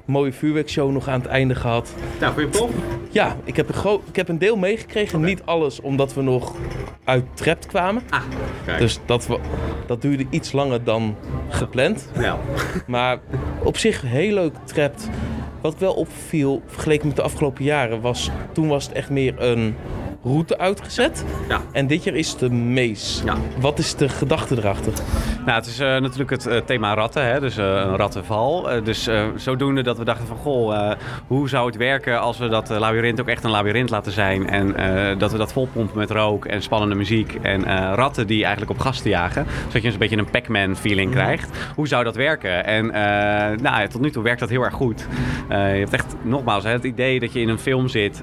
Mooie 0.04 0.32
vuurwerkshow 0.32 0.90
nog 0.92 1.08
aan 1.08 1.20
het 1.20 1.28
einde 1.28 1.54
gehad. 1.54 1.94
Nou, 2.20 2.34
vind 2.34 2.54
je 2.54 2.60
tof? 2.60 2.70
Ja, 3.10 3.36
ik 3.44 3.56
heb 3.56 3.68
een, 3.84 4.00
ik 4.08 4.16
heb 4.16 4.28
een 4.28 4.38
deel 4.38 4.56
meegekregen. 4.56 5.20
Niet 5.20 5.42
alles, 5.44 5.80
omdat 5.80 6.14
we 6.14 6.22
nog 6.22 6.54
uit 7.04 7.24
Trept 7.34 7.66
kwamen. 7.66 8.02
Ah, 8.10 8.20
kijk. 8.64 8.78
Dus 8.78 8.98
dat, 9.06 9.26
wa- 9.26 9.36
dat 9.86 10.02
duurde 10.02 10.26
iets 10.30 10.52
langer 10.52 10.84
dan 10.84 11.16
gepland. 11.48 12.10
Ja. 12.18 12.38
Maar 12.86 13.18
op 13.62 13.76
zich 13.76 14.02
heel 14.02 14.34
leuk 14.34 14.54
Trept. 14.64 15.08
Wat 15.60 15.78
wel 15.78 15.94
opviel, 15.94 16.62
vergeleken 16.66 17.06
met 17.06 17.16
de 17.16 17.22
afgelopen 17.22 17.64
jaren, 17.64 18.00
was 18.00 18.30
toen 18.52 18.68
was 18.68 18.84
het 18.86 18.94
echt 18.94 19.10
meer 19.10 19.42
een 19.42 19.74
route 20.22 20.58
uitgezet. 20.58 21.24
Ja. 21.48 21.60
En 21.72 21.86
dit 21.86 22.04
jaar 22.04 22.14
is 22.14 22.32
het 22.32 22.40
een 22.40 22.72
mees. 22.72 23.22
Ja. 23.24 23.36
Wat 23.60 23.78
is 23.78 23.94
de 23.94 24.08
gedachte 24.08 24.56
erachter? 24.56 24.92
Nou, 25.44 25.58
het 25.58 25.66
is 25.66 25.78
eh, 25.78 25.86
natuurlijk 25.86 26.30
het 26.30 26.46
eh, 26.46 26.60
thema 26.60 26.94
ratten, 26.94 27.26
hè? 27.26 27.40
dus 27.40 27.56
eh, 27.56 27.64
een 27.64 27.96
rattenval. 27.96 28.68
Dus 28.84 29.08
zodoende 29.36 29.82
dat 29.82 29.98
we 29.98 30.04
dachten 30.04 30.26
van, 30.26 30.36
goh, 30.36 30.92
hoe 31.26 31.48
zou 31.48 31.66
het 31.66 31.76
werken 31.76 32.20
als 32.20 32.38
we 32.38 32.48
dat 32.48 32.70
uh, 32.70 32.78
labyrint 32.78 33.20
ook 33.20 33.28
echt 33.28 33.44
een 33.44 33.50
labyrint 33.50 33.90
laten 33.90 34.12
zijn. 34.12 34.48
En 34.48 35.18
dat 35.18 35.32
we 35.32 35.38
dat 35.38 35.52
volpompen 35.52 35.98
met 35.98 36.10
rook 36.10 36.44
en 36.44 36.62
spannende 36.62 36.94
muziek 36.94 37.38
en 37.42 37.64
ratten 37.94 38.26
die 38.26 38.42
eigenlijk 38.42 38.70
op 38.70 38.78
gasten 38.78 39.10
jagen. 39.10 39.46
Zodat 39.66 39.82
je 39.82 39.92
een 39.92 39.98
beetje 39.98 40.16
een 40.16 40.30
Pac-Man 40.30 40.76
feeling 40.76 41.10
krijgt. 41.10 41.56
Hoe 41.74 41.88
zou 41.88 42.04
dat 42.04 42.16
werken? 42.16 42.64
En 42.64 42.86
nou, 43.62 43.88
tot 43.88 44.00
nu 44.00 44.10
toe 44.10 44.22
werkt 44.22 44.40
dat 44.40 44.48
heel 44.48 44.62
erg 44.62 44.74
goed. 44.74 45.06
Je 45.48 45.54
hebt 45.54 45.92
echt, 45.92 46.16
nogmaals, 46.22 46.64
hè, 46.64 46.70
het 46.70 46.84
idee 46.84 47.20
dat 47.20 47.32
je 47.32 47.40
in 47.40 47.48
een 47.48 47.58
film 47.58 47.88
zit 47.88 48.22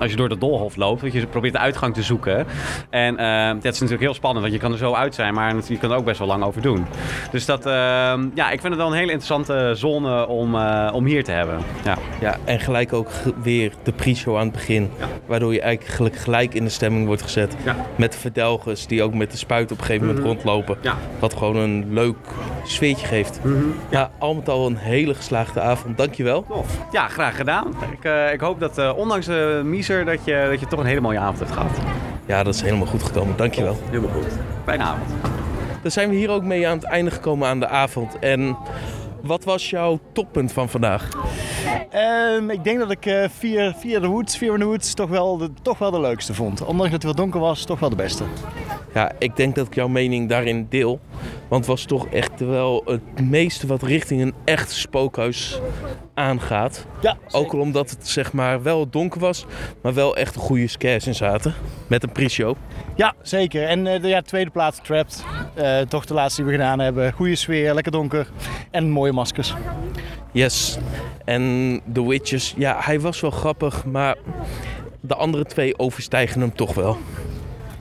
als 0.00 0.10
je 0.10 0.16
door 0.16 0.28
de 0.28 0.38
doolhof 0.38 0.76
loopt. 0.76 1.02
Dat 1.02 1.12
je 1.12 1.26
probeert 1.32 1.52
de 1.52 1.58
uitgang 1.58 1.94
te 1.94 2.02
zoeken. 2.02 2.46
En 2.90 3.18
eh, 3.18 3.46
dat 3.48 3.72
is 3.72 3.80
natuurlijk 3.80 4.00
heel 4.00 4.14
spannend, 4.14 4.40
want 4.42 4.54
je 4.54 4.60
kan 4.60 4.72
er 4.72 4.78
zo 4.78 4.94
uit 4.94 5.14
zijn, 5.14 5.34
maar 5.34 5.54
je 5.66 5.78
kan 5.78 5.90
er 5.90 5.96
ook 5.96 6.04
best 6.04 6.18
wel 6.18 6.28
lang 6.28 6.44
over 6.44 6.62
doen. 6.62 6.86
Dus 7.30 7.46
dat, 7.46 7.66
eh, 7.66 7.72
ja, 8.34 8.50
ik 8.50 8.60
vind 8.60 8.62
het 8.62 8.76
wel 8.76 8.86
een 8.86 8.98
hele 8.98 9.12
interessante 9.12 9.72
zone 9.74 10.26
om, 10.26 10.54
eh, 10.54 10.90
om 10.92 11.04
hier 11.04 11.24
te 11.24 11.30
hebben. 11.30 11.58
Ja. 11.84 11.96
Ja, 12.20 12.36
en 12.44 12.60
gelijk 12.60 12.92
ook 12.92 13.08
weer 13.42 13.72
de 13.82 13.92
pre-show 13.92 14.36
aan 14.36 14.42
het 14.42 14.52
begin. 14.52 14.90
Ja. 14.98 15.06
Waardoor 15.26 15.52
je 15.52 15.60
eigenlijk 15.60 16.16
gelijk 16.16 16.54
in 16.54 16.64
de 16.64 16.70
stemming 16.70 17.06
wordt 17.06 17.22
gezet. 17.22 17.56
Ja. 17.64 17.76
Met 17.96 18.12
de 18.12 18.18
verdelgers 18.18 18.86
die 18.86 19.02
ook 19.02 19.14
met 19.14 19.30
de 19.30 19.36
spuit 19.36 19.72
op 19.72 19.78
een 19.78 19.84
gegeven 19.84 20.06
moment 20.06 20.24
rondlopen. 20.24 20.76
Ja. 20.80 20.96
Wat 21.18 21.34
gewoon 21.34 21.56
een 21.56 21.92
leuk 21.92 22.16
sfeertje 22.64 23.06
geeft. 23.06 23.40
Ja, 23.88 24.10
al 24.18 24.34
met 24.34 24.48
al 24.48 24.66
een 24.66 24.76
hele 24.76 25.14
geslaagde 25.14 25.60
avond. 25.60 25.96
Dankjewel. 25.96 26.44
Tof. 26.48 26.78
Ja, 26.92 27.08
graag 27.08 27.36
gedaan. 27.36 27.74
Ik, 27.92 28.04
eh, 28.04 28.32
ik 28.32 28.40
hoop 28.40 28.60
dat 28.60 28.94
ondanks 28.94 29.26
de 29.26 29.60
miezer 29.64 30.04
dat 30.04 30.24
je, 30.24 30.46
dat 30.50 30.60
je 30.60 30.66
toch 30.66 30.80
een 30.80 30.86
hele 30.86 31.00
mooie 31.00 31.18
avond 31.22 31.38
hebt 31.38 31.52
gehad. 31.52 31.78
Ja, 32.26 32.42
dat 32.42 32.54
is 32.54 32.60
helemaal 32.60 32.86
goed 32.86 33.02
gekomen. 33.02 33.36
Dankjewel. 33.36 33.76
Helemaal 33.90 34.10
goed. 34.10 34.26
Fijne 34.64 34.82
avond. 34.82 35.10
Dan 35.82 35.90
zijn 35.90 36.08
we 36.08 36.14
hier 36.14 36.30
ook 36.30 36.42
mee 36.42 36.68
aan 36.68 36.76
het 36.76 36.84
einde 36.84 37.10
gekomen 37.10 37.48
aan 37.48 37.60
de 37.60 37.68
avond. 37.68 38.18
En 38.18 38.56
wat 39.22 39.44
was 39.44 39.70
jouw 39.70 39.98
toppunt 40.12 40.52
van 40.52 40.68
vandaag? 40.68 41.08
Ehm, 41.90 42.50
ik 42.50 42.64
denk 42.64 42.78
dat 42.78 42.90
ik 42.90 43.06
eh 43.06 43.24
via, 43.38 43.74
via 43.74 44.00
de 44.00 44.06
Woods, 44.06 44.36
via 44.36 44.56
de 44.56 44.64
Woods 44.64 44.94
toch 44.94 45.08
wel, 45.08 45.36
de, 45.36 45.50
toch 45.62 45.78
wel 45.78 45.90
de 45.90 46.00
leukste 46.00 46.34
vond. 46.34 46.64
Ondanks 46.64 46.92
dat 46.92 46.92
het 46.92 47.04
wat 47.04 47.16
donker 47.16 47.40
was, 47.40 47.64
toch 47.64 47.80
wel 47.80 47.90
de 47.90 47.96
beste. 47.96 48.24
Ja, 48.94 49.12
ik 49.18 49.36
denk 49.36 49.54
dat 49.54 49.66
ik 49.66 49.74
jouw 49.74 49.88
mening 49.88 50.28
daarin 50.28 50.66
deel. 50.68 51.00
Want 51.48 51.66
het 51.66 51.66
was 51.66 51.84
toch 51.84 52.06
echt 52.06 52.40
wel 52.40 52.82
het 52.86 53.20
meeste 53.20 53.66
wat 53.66 53.82
richting 53.82 54.20
een 54.20 54.34
echt 54.44 54.70
spookhuis 54.70 55.60
aangaat. 56.14 56.86
Ja, 57.00 57.16
Ook 57.30 57.52
al 57.52 57.58
omdat 57.58 57.90
het 57.90 58.08
zeg 58.08 58.32
maar 58.32 58.62
wel 58.62 58.88
donker 58.90 59.20
was, 59.20 59.46
maar 59.82 59.94
wel 59.94 60.16
echt 60.16 60.36
goede 60.36 60.66
scares 60.66 61.06
in 61.06 61.14
zaten. 61.14 61.54
Met 61.86 62.02
een 62.02 62.12
pre-show. 62.12 62.56
Ja, 62.96 63.14
zeker. 63.22 63.66
En 63.68 63.86
eh, 63.86 64.02
de 64.02 64.08
ja, 64.08 64.22
tweede 64.22 64.50
plaats 64.50 64.80
Trapped. 64.82 65.24
Eh, 65.54 65.80
toch 65.80 66.04
de 66.04 66.14
laatste 66.14 66.42
die 66.42 66.50
we 66.50 66.56
gedaan 66.56 66.78
hebben. 66.78 67.12
Goede 67.12 67.36
sfeer, 67.36 67.74
lekker 67.74 67.92
donker. 67.92 68.28
En 68.70 68.90
mooie 68.90 69.12
maskers. 69.12 69.54
Yes. 70.32 70.78
En 71.24 71.80
The 71.92 72.08
Witches, 72.08 72.54
ja, 72.56 72.76
hij 72.80 73.00
was 73.00 73.20
wel 73.20 73.30
grappig, 73.30 73.84
maar 73.84 74.16
de 75.00 75.14
andere 75.14 75.44
twee 75.44 75.78
overstijgen 75.78 76.40
hem 76.40 76.54
toch 76.54 76.74
wel. 76.74 76.98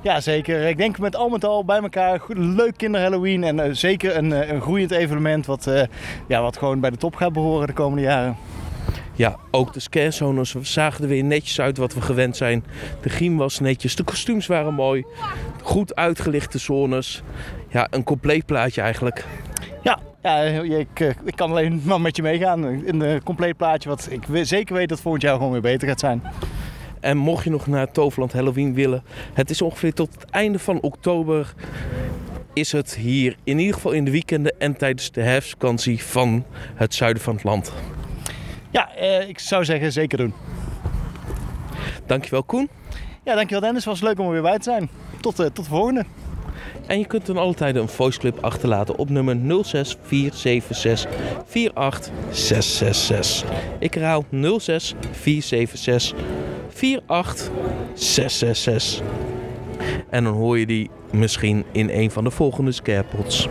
Ja, 0.04 0.22
zeker. 0.22 0.68
Ik 0.68 0.78
denk 0.78 1.00
met 1.00 1.16
al 1.16 1.30
met 1.30 1.46
al 1.46 1.66
bij 1.66 1.82
elkaar 1.82 2.20
goed, 2.20 2.38
leuk 2.38 2.78
kinder 2.78 3.02
Halloween. 3.02 3.44
En 3.44 3.60
eh, 3.60 3.74
zeker 3.74 4.18
een, 4.18 4.34
eh, 4.34 4.50
een 4.50 4.62
groeiend 4.62 4.92
evenement 4.92 5.46
wat, 5.46 5.68
eh, 5.68 5.84
ja, 6.28 6.42
wat 6.42 6.58
gewoon 6.58 6.80
bij 6.80 6.90
de 6.90 6.98
top 6.98 7.16
gaat 7.16 7.34
behoren 7.34 7.68
de 7.68 7.74
komende 7.74 8.02
jaren. 8.02 8.38
Ja, 9.14 9.36
ook 9.52 9.74
de 9.74 9.80
scare 9.80 10.12
zones 10.12 10.56
zagen 10.62 11.04
er 11.04 11.10
weer 11.10 11.24
netjes 11.24 11.60
uit 11.60 11.78
wat 11.78 11.94
we 11.94 12.02
gewend 12.02 12.38
zijn. 12.38 12.64
De 13.02 13.10
griem 13.10 13.38
was 13.38 13.60
netjes, 13.60 13.96
de 13.96 14.04
kostuums 14.04 14.48
waren 14.48 14.74
mooi. 14.74 15.06
Goed 15.62 15.96
uitgelichte 15.96 16.58
zones. 16.58 17.24
Ja, 17.70 17.88
een 17.90 18.04
compleet 18.04 18.46
plaatje 18.46 18.82
eigenlijk. 18.82 19.26
Ja, 19.84 20.00
ja 20.22 20.42
ik, 20.62 21.16
ik 21.24 21.36
kan 21.36 21.50
alleen 21.50 21.82
maar 21.86 22.02
met 22.02 22.16
je 22.16 22.22
meegaan. 22.22 22.86
In 22.86 23.02
een 23.02 23.24
compleet 23.24 23.58
plaatje 23.58 23.90
wat 23.90 24.08
ik 24.10 24.24
zeker 24.42 24.76
weet 24.76 24.90
dat 24.90 25.02
volgend 25.02 25.24
jaar 25.24 25.36
gewoon 25.36 25.52
weer 25.52 25.62
beter 25.62 25.88
gaat 25.88 26.00
zijn. 26.00 26.22
En 27.02 27.18
mocht 27.18 27.44
je 27.44 27.50
nog 27.50 27.68
naar 27.68 27.92
Toverland 27.92 28.34
Halloween 28.34 28.74
willen, 28.74 29.04
het 29.34 29.50
is 29.50 29.62
ongeveer 29.62 29.94
tot 29.94 30.14
het 30.14 30.30
einde 30.30 30.60
van 30.60 30.82
oktober 30.82 31.54
is 32.54 32.72
het 32.72 32.96
hier 32.96 33.36
in 33.44 33.60
ieder 33.60 33.74
geval 33.74 33.92
in 33.92 34.06
de 34.06 34.12
weekenden 34.12 34.60
en 34.60 34.78
tijdens 34.78 35.12
de 35.12 35.22
herfstvakantie 35.22 36.04
van 36.04 36.46
het 36.76 36.94
zuiden 36.94 37.24
van 37.24 37.34
het 37.34 37.44
land. 37.44 37.74
Ja, 38.70 38.96
eh, 38.96 39.28
ik 39.28 39.40
zou 39.40 39.66
zeggen 39.66 39.92
zeker 39.92 40.18
doen. 40.18 40.34
Dankjewel 42.06 42.44
Koen. 42.44 42.70
Ja, 43.24 43.36
dankjewel 43.36 43.62
Dennis. 43.62 43.86
Was 43.86 44.02
leuk 44.02 44.20
om 44.20 44.26
er 44.26 44.32
weer 44.32 44.42
bij 44.42 44.58
te 44.58 44.64
zijn. 44.64 44.90
Tot, 45.20 45.40
eh, 45.40 45.46
tot 45.46 45.66
de 45.66 45.72
volgende. 45.72 46.06
En 46.88 47.00
je 47.00 47.06
kunt 47.06 47.26
dan 47.26 47.38
altijd 47.38 47.76
een 47.76 47.88
voiceclip 47.88 48.44
achterlaten 48.44 48.98
op 48.98 49.10
nummer 49.10 49.36
06476 49.36 51.12
48666. 51.46 53.50
Ik 53.80 53.94
herhaal 53.94 54.26
06476 54.30 56.14
48666. 56.82 59.02
En 60.10 60.24
dan 60.24 60.34
hoor 60.34 60.60
je 60.60 60.66
die 60.66 60.90
misschien 61.12 61.64
in 61.72 61.90
een 61.90 62.12
van 62.12 62.24
de 62.24 62.32
volgende 62.32 62.72
scarepods. 62.72 63.48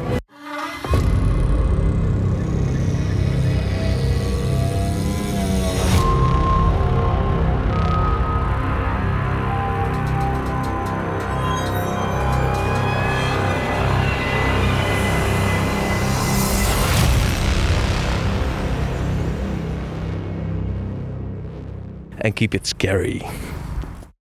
Keep 22.40 22.54
it 22.54 22.64
scary. 22.64 23.20